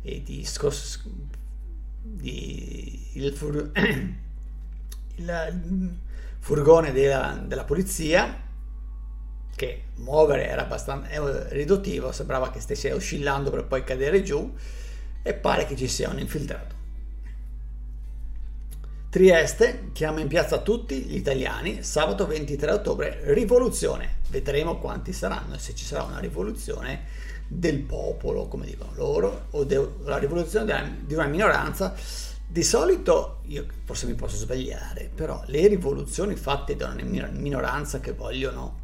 e 0.00 0.22
di 0.22 0.44
scos- 0.44 1.02
il, 2.20 3.32
fur, 3.34 3.72
il, 5.16 5.98
furgone 6.38 6.92
della, 6.92 7.42
della, 7.44 7.64
polizia 7.64 8.44
che 9.56 9.82
muovere 9.96 10.46
era 10.46 10.62
abbastanza 10.62 11.48
riduttivo, 11.48 12.12
sembrava 12.12 12.52
che 12.52 12.60
stesse 12.60 12.92
oscillando 12.92 13.50
per 13.50 13.64
poi 13.64 13.82
cadere 13.82 14.22
giù 14.22 14.54
e 15.20 15.34
pare 15.34 15.66
che 15.66 15.74
ci 15.74 15.88
sia 15.88 16.10
un 16.10 16.20
infiltrato. 16.20 16.75
Trieste 19.16 19.88
chiama 19.94 20.20
in 20.20 20.28
piazza 20.28 20.58
tutti 20.58 20.96
gli 21.04 21.16
italiani 21.16 21.82
sabato 21.82 22.26
23 22.26 22.70
ottobre 22.70 23.20
rivoluzione. 23.32 24.16
Vedremo 24.28 24.76
quanti 24.76 25.14
saranno 25.14 25.54
e 25.54 25.58
se 25.58 25.74
ci 25.74 25.86
sarà 25.86 26.02
una 26.02 26.18
rivoluzione 26.18 27.04
del 27.48 27.78
popolo, 27.78 28.46
come 28.46 28.66
dicono 28.66 28.90
loro, 28.94 29.46
o 29.52 29.64
della 29.64 30.18
rivoluzione 30.18 30.98
di 31.06 31.14
una 31.14 31.28
minoranza. 31.28 31.94
Di 32.46 32.62
solito, 32.62 33.38
io 33.46 33.64
forse 33.86 34.04
mi 34.04 34.12
posso 34.12 34.36
sbagliare, 34.36 35.10
però 35.14 35.42
le 35.46 35.66
rivoluzioni 35.66 36.36
fatte 36.36 36.76
da 36.76 36.88
una 36.88 37.30
minoranza 37.32 38.00
che 38.00 38.12
vogliono 38.12 38.80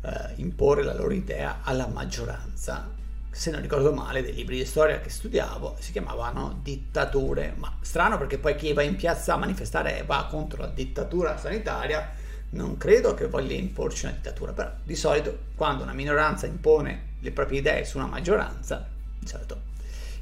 eh, 0.00 0.32
imporre 0.36 0.82
la 0.82 0.94
loro 0.94 1.12
idea 1.12 1.58
alla 1.62 1.88
maggioranza, 1.88 2.90
se 3.34 3.50
non 3.50 3.60
ricordo 3.60 3.92
male, 3.92 4.22
dei 4.22 4.32
libri 4.32 4.58
di 4.58 4.64
storia 4.64 5.00
che 5.00 5.10
studiavo, 5.10 5.76
si 5.80 5.90
chiamavano 5.90 6.60
dittature. 6.62 7.52
Ma 7.56 7.76
strano 7.80 8.16
perché 8.16 8.38
poi 8.38 8.54
chi 8.54 8.72
va 8.72 8.82
in 8.82 8.94
piazza 8.94 9.34
a 9.34 9.36
manifestare 9.36 10.04
va 10.06 10.28
contro 10.30 10.62
la 10.62 10.68
dittatura 10.68 11.36
sanitaria, 11.36 12.12
non 12.50 12.76
credo 12.76 13.14
che 13.14 13.26
voglia 13.26 13.54
imporci 13.54 14.04
una 14.04 14.14
dittatura, 14.14 14.52
però 14.52 14.70
di 14.84 14.94
solito 14.94 15.36
quando 15.56 15.82
una 15.82 15.92
minoranza 15.92 16.46
impone 16.46 17.14
le 17.18 17.32
proprie 17.32 17.58
idee 17.58 17.84
su 17.84 17.98
una 17.98 18.06
maggioranza, 18.06 18.86
solito 19.24 19.72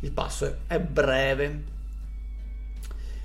il 0.00 0.10
passo 0.10 0.56
è 0.66 0.78
breve. 0.80 1.70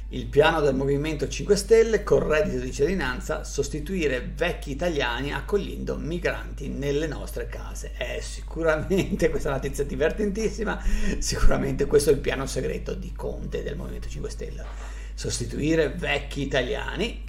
Il 0.09 0.27
piano 0.27 0.61
del 0.61 0.73
Movimento 0.73 1.27
5 1.27 1.57
Stelle 1.57 2.03
col 2.03 2.21
reddito 2.21 2.63
di 2.63 2.71
cittadinanza 2.71 3.43
sostituire 3.43 4.21
vecchi 4.21 4.71
italiani 4.71 5.33
accogliendo 5.33 5.97
migranti 5.97 6.69
nelle 6.69 7.07
nostre 7.07 7.47
case. 7.47 7.91
È 7.91 8.19
sicuramente 8.21 9.27
questa 9.29 9.51
notizia 9.51 9.83
divertentissima, 9.83 10.81
sicuramente 11.19 11.87
questo 11.87 12.11
è 12.11 12.13
il 12.13 12.19
piano 12.19 12.45
segreto 12.45 12.93
di 12.93 13.11
Conte 13.11 13.63
del 13.63 13.75
Movimento 13.75 14.07
5 14.07 14.29
Stelle. 14.29 14.65
Sostituire 15.13 15.89
vecchi 15.89 16.41
italiani 16.41 17.25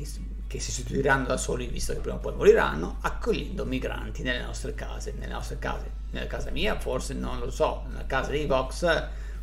che 0.47 0.61
si 0.61 0.71
sostituiranno 0.71 1.27
da 1.27 1.37
soli 1.37 1.67
visto 1.67 1.95
che 1.95 1.99
prima 1.99 2.15
o 2.15 2.21
poi 2.21 2.37
moriranno, 2.37 2.99
accogliendo 3.01 3.65
migranti 3.65 4.23
nelle 4.23 4.43
nostre 4.43 4.77
case, 4.77 5.15
nelle 5.19 5.33
nostre 5.33 5.59
case 5.59 5.91
nella 6.11 6.29
casa 6.29 6.51
mia 6.51 6.79
forse 6.79 7.13
non 7.13 7.41
lo 7.41 7.51
so, 7.51 7.87
nella 7.89 8.07
casa 8.07 8.31
dei 8.31 8.47
Vox 8.47 8.87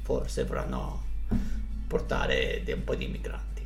forse 0.03 0.45
vorranno 0.45 1.03
portare 1.95 2.61
un 2.67 2.83
po' 2.83 2.95
di 2.95 3.05
immigranti. 3.05 3.65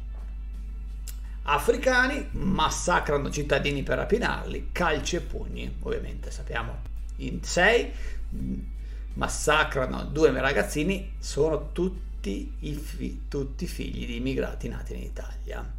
Africani 1.44 2.28
massacrano 2.34 3.32
cittadini 3.32 3.82
per 3.82 3.98
rapinarli, 3.98 4.70
calci 4.72 5.16
e 5.16 5.22
pugni, 5.22 5.78
ovviamente 5.82 6.30
sappiamo 6.30 6.78
in 7.18 7.42
sei 7.44 7.92
massacrano 9.14 10.04
due 10.04 10.32
ragazzini, 10.40 11.16
sono 11.18 11.72
tutti, 11.72 12.56
i 12.60 12.74
fi- 12.76 13.24
tutti 13.28 13.66
figli 13.66 14.06
di 14.06 14.18
immigrati 14.18 14.70
nati 14.70 14.94
in 14.94 15.02
Italia. 15.02 15.74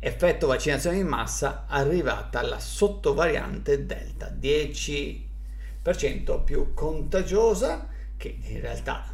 Effetto 0.00 0.46
vaccinazione 0.48 0.96
in 0.96 1.06
massa 1.06 1.66
arrivata 1.68 2.42
la 2.42 2.58
sottovariante 2.58 3.86
Delta, 3.86 4.28
10 4.28 5.28
più 6.44 6.74
contagiosa, 6.74 7.86
che 8.16 8.36
in 8.42 8.60
realtà 8.60 9.11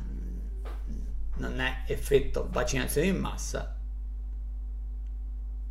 non 1.38 1.61
è 1.61 1.83
effetto 1.87 2.48
vaccinazione 2.51 3.09
in 3.09 3.18
massa, 3.18 3.77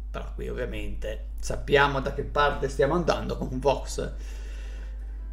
però 0.10 0.34
qui 0.34 0.50
ovviamente 0.50 1.28
sappiamo 1.40 2.02
da 2.02 2.14
che 2.14 2.24
parte 2.24 2.70
stiamo 2.70 2.96
andando 2.96 3.38
con 3.38 3.60
Vox. 3.60 4.12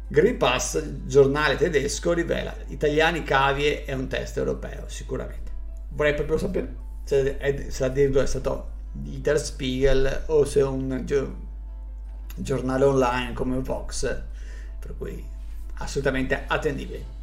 Green 0.07 0.37
Pass, 0.37 0.79
giornale 1.05 1.55
tedesco, 1.55 2.13
rivela 2.13 2.55
italiani 2.67 3.23
cavie 3.23 3.85
è 3.85 3.93
un 3.93 4.07
test 4.07 4.37
europeo, 4.37 4.87
sicuramente. 4.87 5.51
Vorrei 5.89 6.13
proprio 6.13 6.37
sapere 6.37 6.75
se, 7.03 7.37
è, 7.37 7.69
se 7.69 7.85
addirittura 7.85 8.23
è 8.23 8.27
stato 8.27 8.73
il 9.05 9.19
Der 9.19 9.39
Spiegel 9.39 10.25
o 10.27 10.45
se 10.45 10.59
è 10.59 10.63
un 10.63 11.03
giornale 12.35 12.83
online 12.83 13.33
come 13.33 13.59
Vox, 13.59 14.21
per 14.79 14.95
cui 14.97 15.25
assolutamente 15.75 16.43
attendibili. 16.45 17.14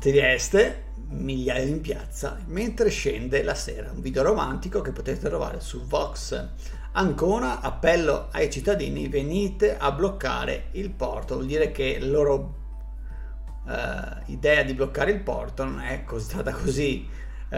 Trieste, 0.00 0.84
migliaia 1.10 1.62
in 1.62 1.82
piazza, 1.82 2.38
mentre 2.46 2.88
scende 2.88 3.42
la 3.42 3.54
sera. 3.54 3.90
Un 3.90 4.00
video 4.00 4.22
romantico 4.22 4.80
che 4.80 4.92
potete 4.92 5.28
trovare 5.28 5.60
su 5.60 5.84
Vox. 5.84 6.48
Ancora 6.92 7.60
appello 7.60 8.28
ai 8.30 8.50
cittadini, 8.50 9.08
venite 9.08 9.76
a 9.76 9.92
bloccare 9.92 10.68
il 10.70 10.88
porto. 10.88 11.34
Vuol 11.34 11.48
dire 11.48 11.70
che 11.70 11.98
la 12.00 12.06
loro 12.06 12.54
uh, 13.66 14.30
idea 14.30 14.62
di 14.62 14.72
bloccare 14.72 15.10
il 15.10 15.20
porto 15.20 15.64
non 15.64 15.80
è 15.80 16.02
stata 16.16 16.50
così 16.52 17.06
uh, 17.50 17.56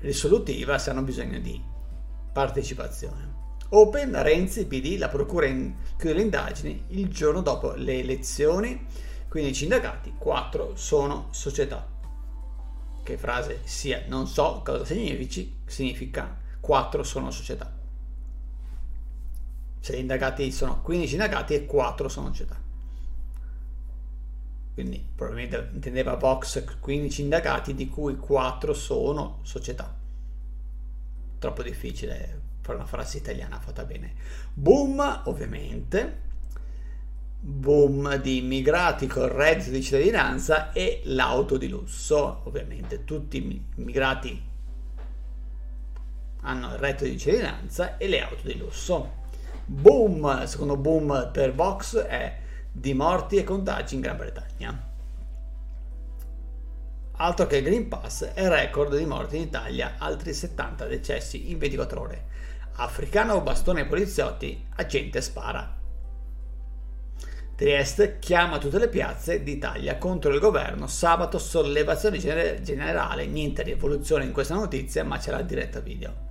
risolutiva 0.00 0.78
se 0.78 0.88
hanno 0.88 1.02
bisogno 1.02 1.38
di 1.38 1.62
partecipazione. 2.32 3.34
Open, 3.68 4.22
Renzi, 4.22 4.64
PD, 4.64 4.96
la 4.96 5.10
procura 5.10 5.44
in, 5.44 5.74
chiude 5.98 6.14
le 6.14 6.22
indagini 6.22 6.84
il 6.88 7.08
giorno 7.08 7.42
dopo 7.42 7.74
le 7.74 7.98
elezioni, 7.98 8.86
quindi 9.36 9.52
i 9.52 9.54
sindacati, 9.54 10.14
4 10.16 10.76
sono 10.76 11.26
società. 11.30 11.86
Che 13.02 13.18
frase 13.18 13.60
sia, 13.64 14.04
non 14.06 14.26
so 14.26 14.62
cosa 14.64 14.82
significi, 14.86 15.58
significa 15.66 16.38
4 16.58 17.02
sono 17.02 17.30
società. 17.30 17.70
Se 19.78 19.94
gli 19.94 20.00
indagati 20.00 20.50
sono 20.50 20.80
15 20.80 21.12
indagati 21.12 21.52
e 21.52 21.66
4 21.66 22.08
sono 22.08 22.28
società. 22.28 22.58
Quindi 24.72 25.06
probabilmente 25.14 25.68
intendeva 25.74 26.14
Vox 26.14 26.64
15 26.80 27.20
indagati 27.20 27.74
di 27.74 27.90
cui 27.90 28.16
4 28.16 28.72
sono 28.72 29.40
società. 29.42 29.94
Troppo 31.38 31.62
difficile 31.62 32.40
per 32.62 32.76
una 32.76 32.86
frase 32.86 33.18
italiana 33.18 33.60
fatta 33.60 33.84
bene. 33.84 34.14
Boom, 34.54 35.24
ovviamente, 35.26 36.24
boom 37.38 38.16
di 38.16 38.38
immigrati 38.38 39.06
con 39.06 39.28
reddito 39.28 39.70
di 39.70 39.82
cittadinanza 39.82 40.72
e 40.72 41.02
l'auto 41.04 41.56
di 41.56 41.68
lusso, 41.68 42.40
ovviamente 42.44 43.04
tutti 43.04 43.38
i 43.38 43.64
immigrati 43.76 44.42
hanno 46.42 46.72
il 46.72 46.78
reddito 46.78 47.04
di 47.04 47.18
cittadinanza 47.18 47.96
e 47.96 48.08
le 48.08 48.20
auto 48.20 48.46
di 48.46 48.56
lusso. 48.56 49.24
Boom, 49.64 50.44
secondo 50.44 50.76
boom 50.76 51.30
per 51.32 51.54
Vox 51.54 51.96
è 51.98 52.38
di 52.70 52.94
morti 52.94 53.36
e 53.36 53.44
contagi 53.44 53.94
in 53.94 54.00
Gran 54.00 54.16
Bretagna. 54.16 54.86
Altro 57.18 57.46
che 57.46 57.56
il 57.56 57.64
Green 57.64 57.88
Pass 57.88 58.24
è 58.24 58.46
record 58.46 58.96
di 58.96 59.06
morti 59.06 59.36
in 59.36 59.42
Italia, 59.42 59.94
altri 59.98 60.34
70 60.34 60.84
decessi 60.86 61.50
in 61.50 61.58
24 61.58 62.00
ore. 62.00 62.24
Africano 62.74 63.40
bastone 63.40 63.86
poliziotti, 63.86 64.66
agente 64.76 65.22
spara. 65.22 65.75
Trieste 67.56 68.18
chiama 68.18 68.58
tutte 68.58 68.78
le 68.78 68.88
piazze 68.88 69.42
d'Italia 69.42 69.96
contro 69.96 70.30
il 70.30 70.40
governo. 70.40 70.86
Sabato 70.86 71.38
sollevazione 71.38 72.60
generale, 72.60 73.24
niente 73.26 73.62
rivoluzione 73.62 74.24
in 74.24 74.32
questa 74.32 74.54
notizia, 74.54 75.04
ma 75.04 75.16
c'è 75.16 75.30
la 75.30 75.40
diretta 75.40 75.80
video. 75.80 76.24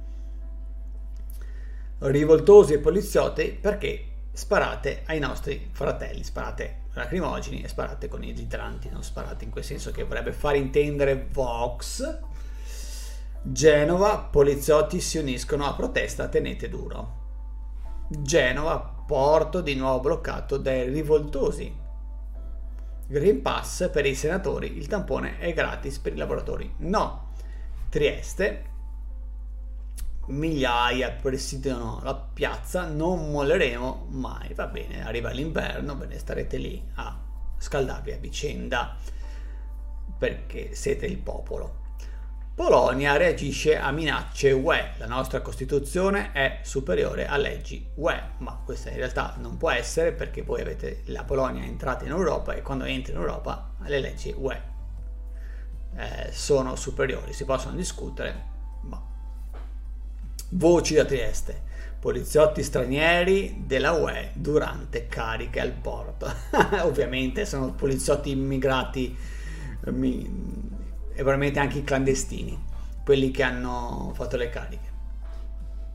rivoltosi 1.98 2.74
e 2.74 2.78
poliziotti 2.78 3.58
perché 3.60 4.06
sparate 4.34 5.02
ai 5.06 5.18
nostri 5.18 5.70
fratelli, 5.72 6.24
sparate 6.24 6.84
lacrimogeni 6.94 7.64
e 7.64 7.70
sparate 7.70 8.08
con 8.08 8.24
i 8.24 8.30
idranti, 8.30 8.90
non 8.90 9.04
sparate 9.04 9.46
in 9.46 9.50
quel 9.50 9.64
senso 9.64 9.90
che 9.90 10.04
vorrebbe 10.04 10.32
far 10.32 10.56
intendere 10.56 11.28
Vox. 11.32 12.20
Genova, 13.42 14.18
poliziotti 14.20 15.02
si 15.02 15.18
uniscono 15.18 15.66
a 15.66 15.74
protesta, 15.74 16.28
tenete 16.28 16.70
duro. 16.70 17.24
Genova, 18.10 18.95
porto 19.06 19.62
di 19.62 19.76
nuovo 19.76 20.00
bloccato 20.00 20.58
dai 20.58 20.90
rivoltosi. 20.90 21.84
Green 23.08 23.42
Pass 23.42 23.90
per 23.92 24.06
i 24.06 24.16
senatori, 24.16 24.78
il 24.78 24.88
tampone 24.88 25.38
è 25.38 25.54
gratis 25.54 26.00
per 26.00 26.14
i 26.14 26.18
lavoratori. 26.18 26.74
No. 26.78 27.34
Trieste, 27.90 28.64
migliaia 30.28 31.12
presidiano 31.12 32.00
la 32.04 32.16
piazza, 32.16 32.88
non 32.88 33.32
molleremo 33.32 34.08
mai, 34.10 34.54
va 34.54 34.66
bene, 34.68 35.06
arriva 35.06 35.30
l'inverno, 35.30 35.96
ve 35.96 36.08
ne 36.08 36.18
starete 36.18 36.58
lì 36.58 36.84
a 36.96 37.22
scaldarvi 37.58 38.12
a 38.12 38.18
vicenda 38.18 38.96
perché 40.18 40.74
siete 40.74 41.06
il 41.06 41.18
popolo. 41.18 41.84
Polonia 42.56 43.18
reagisce 43.18 43.78
a 43.78 43.92
minacce 43.92 44.54
UE, 44.54 44.94
la 44.98 45.08
nostra 45.08 45.42
Costituzione 45.42 46.32
è 46.32 46.60
superiore 46.64 47.28
a 47.28 47.36
leggi 47.36 47.86
UE, 47.96 48.22
ma 48.38 48.62
questa 48.64 48.90
in 48.92 48.96
realtà 48.96 49.36
non 49.40 49.58
può 49.58 49.70
essere 49.72 50.14
perché 50.14 50.42
voi 50.42 50.62
avete 50.62 51.02
la 51.08 51.26
Polonia 51.26 51.66
entrata 51.66 52.06
in 52.06 52.12
Europa 52.12 52.54
e 52.54 52.62
quando 52.62 52.86
entra 52.86 53.12
in 53.12 53.20
Europa 53.20 53.74
le 53.84 54.00
leggi 54.00 54.34
UE 54.38 54.62
eh, 55.98 56.32
sono 56.32 56.78
superiori, 56.78 57.34
si 57.34 57.44
possono 57.44 57.76
discutere, 57.76 58.54
Voci 60.50 60.94
da 60.94 61.04
Trieste. 61.04 61.64
Poliziotti 62.00 62.64
stranieri 62.64 63.64
della 63.66 63.94
UE 63.94 64.32
durante 64.36 65.08
cariche 65.08 65.60
al 65.60 65.72
porto. 65.72 66.32
Ovviamente 66.84 67.46
sono 67.46 67.74
poliziotti 67.74 68.30
immigrati 68.30 69.18
mi, 69.92 70.65
e 71.16 71.24
probabilmente 71.24 71.60
anche 71.60 71.78
i 71.78 71.84
clandestini, 71.84 72.62
quelli 73.04 73.32
che 73.32 73.42
hanno 73.42 74.12
fatto 74.14 74.36
le 74.36 74.50
cariche. 74.50 74.94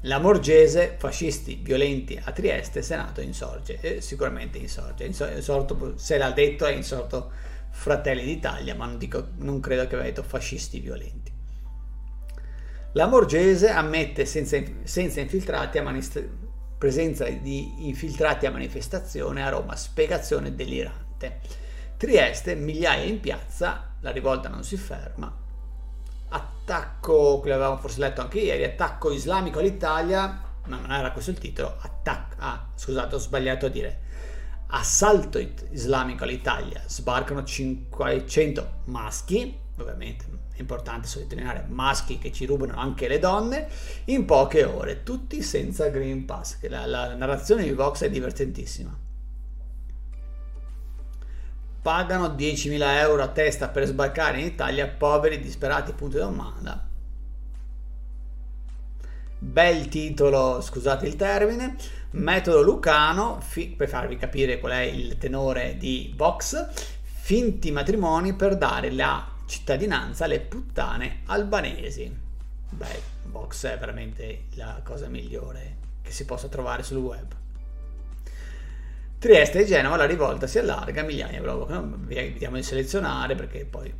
La 0.04 0.18
Morgese, 0.18 0.96
fascisti 0.98 1.60
violenti 1.62 2.18
a 2.22 2.32
Trieste, 2.32 2.80
Senato 2.80 3.20
insorge. 3.20 3.78
E 3.80 4.00
sicuramente 4.00 4.56
insorge. 4.56 5.04
Insorto, 5.04 5.98
se 5.98 6.16
l'ha 6.16 6.30
detto 6.30 6.64
è 6.64 6.72
insorto 6.72 7.30
Fratelli 7.70 8.24
d'Italia, 8.24 8.74
ma 8.74 8.86
non, 8.86 8.96
dico, 8.96 9.28
non 9.36 9.60
credo 9.60 9.86
che 9.86 9.94
abbia 9.96 10.06
detto 10.06 10.22
fascisti 10.22 10.80
violenti. 10.80 11.30
La 12.92 13.06
Morgese 13.06 13.68
ammette 13.68 14.24
senza, 14.24 14.58
senza 14.84 15.20
infiltrati 15.20 15.76
a 15.76 15.82
manist- 15.82 16.28
presenza 16.78 17.28
di 17.28 17.86
infiltrati 17.86 18.46
a 18.46 18.50
manifestazione 18.50 19.44
a 19.44 19.50
Roma, 19.50 19.76
spiegazione 19.76 20.54
delirante. 20.54 21.40
Trieste, 22.00 22.54
migliaia 22.54 23.04
in 23.04 23.20
piazza, 23.20 23.92
la 24.00 24.10
rivolta 24.10 24.48
non 24.48 24.64
si 24.64 24.78
ferma. 24.78 25.30
Attacco, 26.30 27.40
che 27.40 27.50
l'avevamo 27.50 27.76
forse 27.76 28.00
letto 28.00 28.22
anche 28.22 28.38
ieri, 28.38 28.64
attacco 28.64 29.10
islamico 29.10 29.58
all'Italia, 29.58 30.40
ma 30.64 30.78
non 30.78 30.90
era 30.90 31.12
questo 31.12 31.32
il 31.32 31.36
titolo, 31.36 31.76
attacco, 31.78 32.36
ah 32.38 32.68
scusate 32.74 33.16
ho 33.16 33.18
sbagliato 33.18 33.66
a 33.66 33.68
dire, 33.68 34.00
assalto 34.68 35.38
islamico 35.72 36.24
all'Italia, 36.24 36.82
sbarcano 36.86 37.44
500 37.44 38.84
maschi, 38.86 39.54
ovviamente 39.76 40.24
importante 40.56 41.06
sottolineare, 41.06 41.66
maschi 41.68 42.16
che 42.16 42.32
ci 42.32 42.46
rubano 42.46 42.78
anche 42.78 43.08
le 43.08 43.18
donne, 43.18 43.68
in 44.06 44.24
poche 44.24 44.64
ore, 44.64 45.02
tutti 45.02 45.42
senza 45.42 45.88
Green 45.88 46.24
Pass, 46.24 46.66
la, 46.66 46.86
la 46.86 47.14
narrazione 47.14 47.64
di 47.64 47.72
Vox 47.72 48.04
è 48.04 48.08
divertentissima. 48.08 49.08
Pagano 51.82 52.28
10.000 52.28 52.82
euro 52.98 53.22
a 53.22 53.28
testa 53.28 53.68
per 53.68 53.86
sbarcare 53.86 54.38
in 54.38 54.46
Italia, 54.46 54.86
poveri 54.86 55.40
disperati, 55.40 55.92
punto 55.92 56.18
di 56.18 56.22
domanda. 56.22 56.88
Bel 59.38 59.88
titolo, 59.88 60.60
scusate 60.60 61.06
il 61.06 61.16
termine, 61.16 61.74
metodo 62.10 62.60
Lucano, 62.60 63.40
fi- 63.40 63.68
per 63.68 63.88
farvi 63.88 64.16
capire 64.16 64.60
qual 64.60 64.72
è 64.72 64.80
il 64.80 65.16
tenore 65.16 65.78
di 65.78 66.12
Vox, 66.14 66.68
finti 67.02 67.70
matrimoni 67.70 68.34
per 68.34 68.58
dare 68.58 68.90
la 68.90 69.26
cittadinanza 69.46 70.26
alle 70.26 70.40
puttane 70.40 71.22
albanesi. 71.26 72.14
Beh, 72.68 73.02
Vox 73.24 73.64
è 73.66 73.78
veramente 73.78 74.44
la 74.56 74.82
cosa 74.84 75.08
migliore 75.08 75.76
che 76.02 76.12
si 76.12 76.26
possa 76.26 76.48
trovare 76.48 76.82
sul 76.82 76.98
web. 76.98 77.39
Trieste 79.20 79.60
e 79.60 79.64
Genova 79.66 79.96
la 79.96 80.06
rivolta 80.06 80.46
si 80.46 80.58
allarga, 80.58 81.02
migliaia, 81.02 81.40
però 81.40 81.66
vediamo 81.66 82.56
di 82.56 82.62
selezionare 82.62 83.34
perché 83.34 83.66
poi 83.66 83.92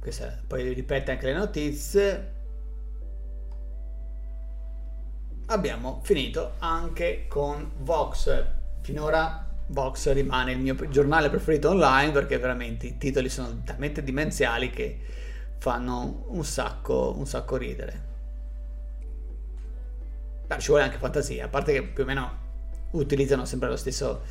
Questa, 0.00 0.40
poi 0.46 0.72
ripete 0.72 1.12
anche 1.12 1.26
le 1.26 1.32
notizie. 1.32 2.32
Abbiamo 5.46 6.00
finito 6.02 6.54
anche 6.58 7.26
con 7.28 7.70
Vox 7.78 8.44
finora 8.82 9.44
Vox 9.68 10.12
rimane 10.12 10.52
il 10.52 10.58
mio 10.58 10.76
giornale 10.88 11.28
preferito 11.28 11.70
online 11.70 12.12
perché 12.12 12.38
veramente 12.38 12.86
i 12.86 12.98
titoli 12.98 13.28
sono 13.28 13.62
talmente 13.64 14.02
dimenziali 14.02 14.70
che 14.70 15.00
fanno 15.58 16.26
un 16.28 16.44
sacco, 16.44 17.14
un 17.16 17.26
sacco 17.26 17.56
ridere. 17.56 18.15
Beh, 20.46 20.58
ci 20.58 20.68
vuole 20.68 20.84
anche 20.84 20.98
fantasia, 20.98 21.46
a 21.46 21.48
parte 21.48 21.72
che 21.72 21.82
più 21.82 22.04
o 22.04 22.06
meno 22.06 22.44
utilizzano 22.92 23.44
sempre 23.44 23.68
lo 23.68 23.76
stesso, 23.76 24.22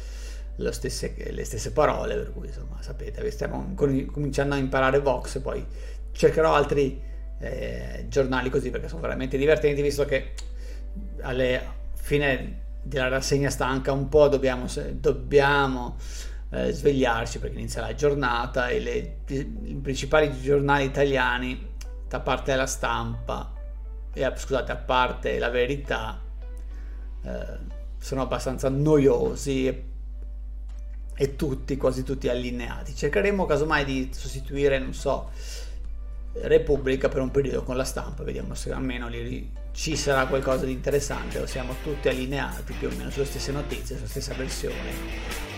lo 0.56 0.72
stesse, 0.72 1.14
le 1.30 1.44
stesse 1.44 1.72
parole, 1.72 2.16
per 2.16 2.32
cui 2.32 2.48
insomma 2.48 2.82
sapete, 2.82 3.30
stiamo 3.32 3.74
cominciando 3.76 4.56
a 4.56 4.58
imparare 4.58 5.00
Vox, 5.00 5.40
poi 5.40 5.66
cercherò 6.12 6.54
altri 6.54 7.02
eh, 7.40 8.06
giornali 8.08 8.50
così 8.50 8.70
perché 8.70 8.88
sono 8.88 9.02
veramente 9.02 9.38
divertenti, 9.38 9.82
visto 9.82 10.06
che 10.06 10.34
alle 11.22 11.62
fine 11.94 12.64
della 12.82 13.10
rassegna 13.10 13.50
stanca 13.50 13.92
un 13.92 14.08
po' 14.08 14.30
dobbiamo, 14.30 14.68
dobbiamo 14.94 15.98
eh, 16.52 16.72
svegliarci 16.72 17.40
perché 17.40 17.58
inizia 17.58 17.82
la 17.82 17.94
giornata 17.94 18.70
e 18.70 18.80
le, 18.80 19.18
i 19.28 19.80
principali 19.82 20.32
giornali 20.40 20.86
italiani 20.86 21.74
da 22.08 22.20
parte 22.22 22.52
della 22.52 22.68
stampa 22.68 23.55
e 24.16 24.34
scusate 24.36 24.72
a 24.72 24.78
parte 24.78 25.38
la 25.38 25.50
verità 25.50 26.20
eh, 27.22 27.58
sono 28.00 28.22
abbastanza 28.22 28.70
noiosi 28.70 29.68
e, 29.68 29.86
e 31.14 31.36
tutti 31.36 31.78
quasi 31.78 32.04
tutti 32.04 32.30
allineati 32.30 32.96
cercheremo 32.96 33.46
casomai 33.46 33.86
di 33.86 34.10
sostituire 34.14 34.80
non 34.80 34.94
so 34.94 35.30
Repubblica 36.42 37.08
per 37.08 37.22
un 37.22 37.32
periodo 37.32 37.64
con 37.64 37.78
la 37.78 37.86
stampa, 37.86 38.24
vediamo 38.24 38.56
se 38.56 38.72
almeno 38.72 39.08
lì 39.08 39.50
ci 39.72 39.96
sarà 39.96 40.26
qualcosa 40.28 40.66
di 40.66 40.74
interessante 40.74 41.40
o 41.40 41.46
siamo 41.46 41.76
tutti 41.82 42.10
allineati 42.10 42.74
più 42.74 42.90
o 42.90 42.96
meno 42.96 43.10
sulle 43.10 43.26
stesse 43.26 43.52
notizie, 43.52 43.96
sulla 43.96 44.08
stessa 44.08 44.34
versione. 44.34 45.54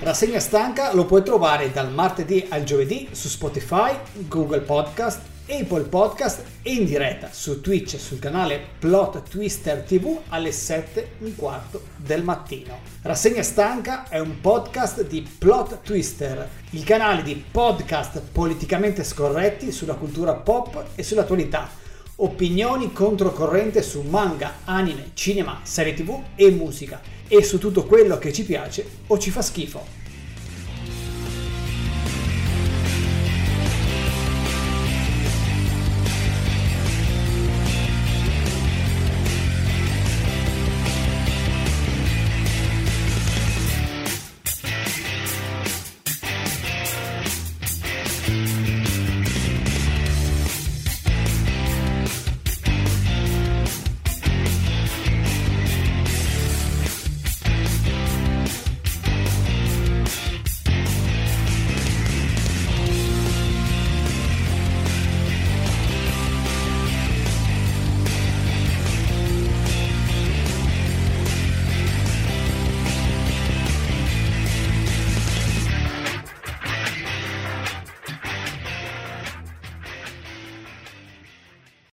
Rassegna 0.00 0.38
stanca 0.38 0.94
lo 0.94 1.04
puoi 1.04 1.22
trovare 1.22 1.72
dal 1.72 1.92
martedì 1.92 2.46
al 2.48 2.64
giovedì 2.64 3.08
su 3.10 3.28
Spotify, 3.28 3.94
Google 4.28 4.60
Podcast 4.60 5.29
Apple 5.50 5.82
Podcast 5.82 6.44
e 6.62 6.74
in 6.74 6.84
diretta 6.84 7.28
su 7.32 7.60
Twitch 7.60 7.98
sul 7.98 8.20
canale 8.20 8.60
Plot 8.78 9.28
Twister 9.28 9.82
TV 9.82 10.16
alle 10.28 10.52
7 10.52 11.00
e 11.00 11.24
un 11.24 11.34
quarto 11.34 11.82
del 11.96 12.22
mattino. 12.22 12.78
Rassegna 13.02 13.42
stanca 13.42 14.08
è 14.08 14.20
un 14.20 14.40
podcast 14.40 15.04
di 15.04 15.26
Plot 15.38 15.80
Twister, 15.82 16.48
il 16.70 16.84
canale 16.84 17.24
di 17.24 17.34
podcast 17.50 18.22
politicamente 18.30 19.02
scorretti 19.02 19.72
sulla 19.72 19.94
cultura 19.94 20.34
pop 20.34 20.90
e 20.94 21.02
sull'attualità. 21.02 21.68
Opinioni 22.16 22.92
controcorrente 22.92 23.82
su 23.82 24.02
manga, 24.02 24.58
anime, 24.66 25.10
cinema, 25.14 25.58
serie 25.64 25.94
tv 25.94 26.22
e 26.36 26.50
musica 26.50 27.00
e 27.26 27.42
su 27.42 27.58
tutto 27.58 27.86
quello 27.86 28.18
che 28.18 28.32
ci 28.32 28.44
piace 28.44 28.88
o 29.08 29.18
ci 29.18 29.30
fa 29.32 29.42
schifo. 29.42 29.99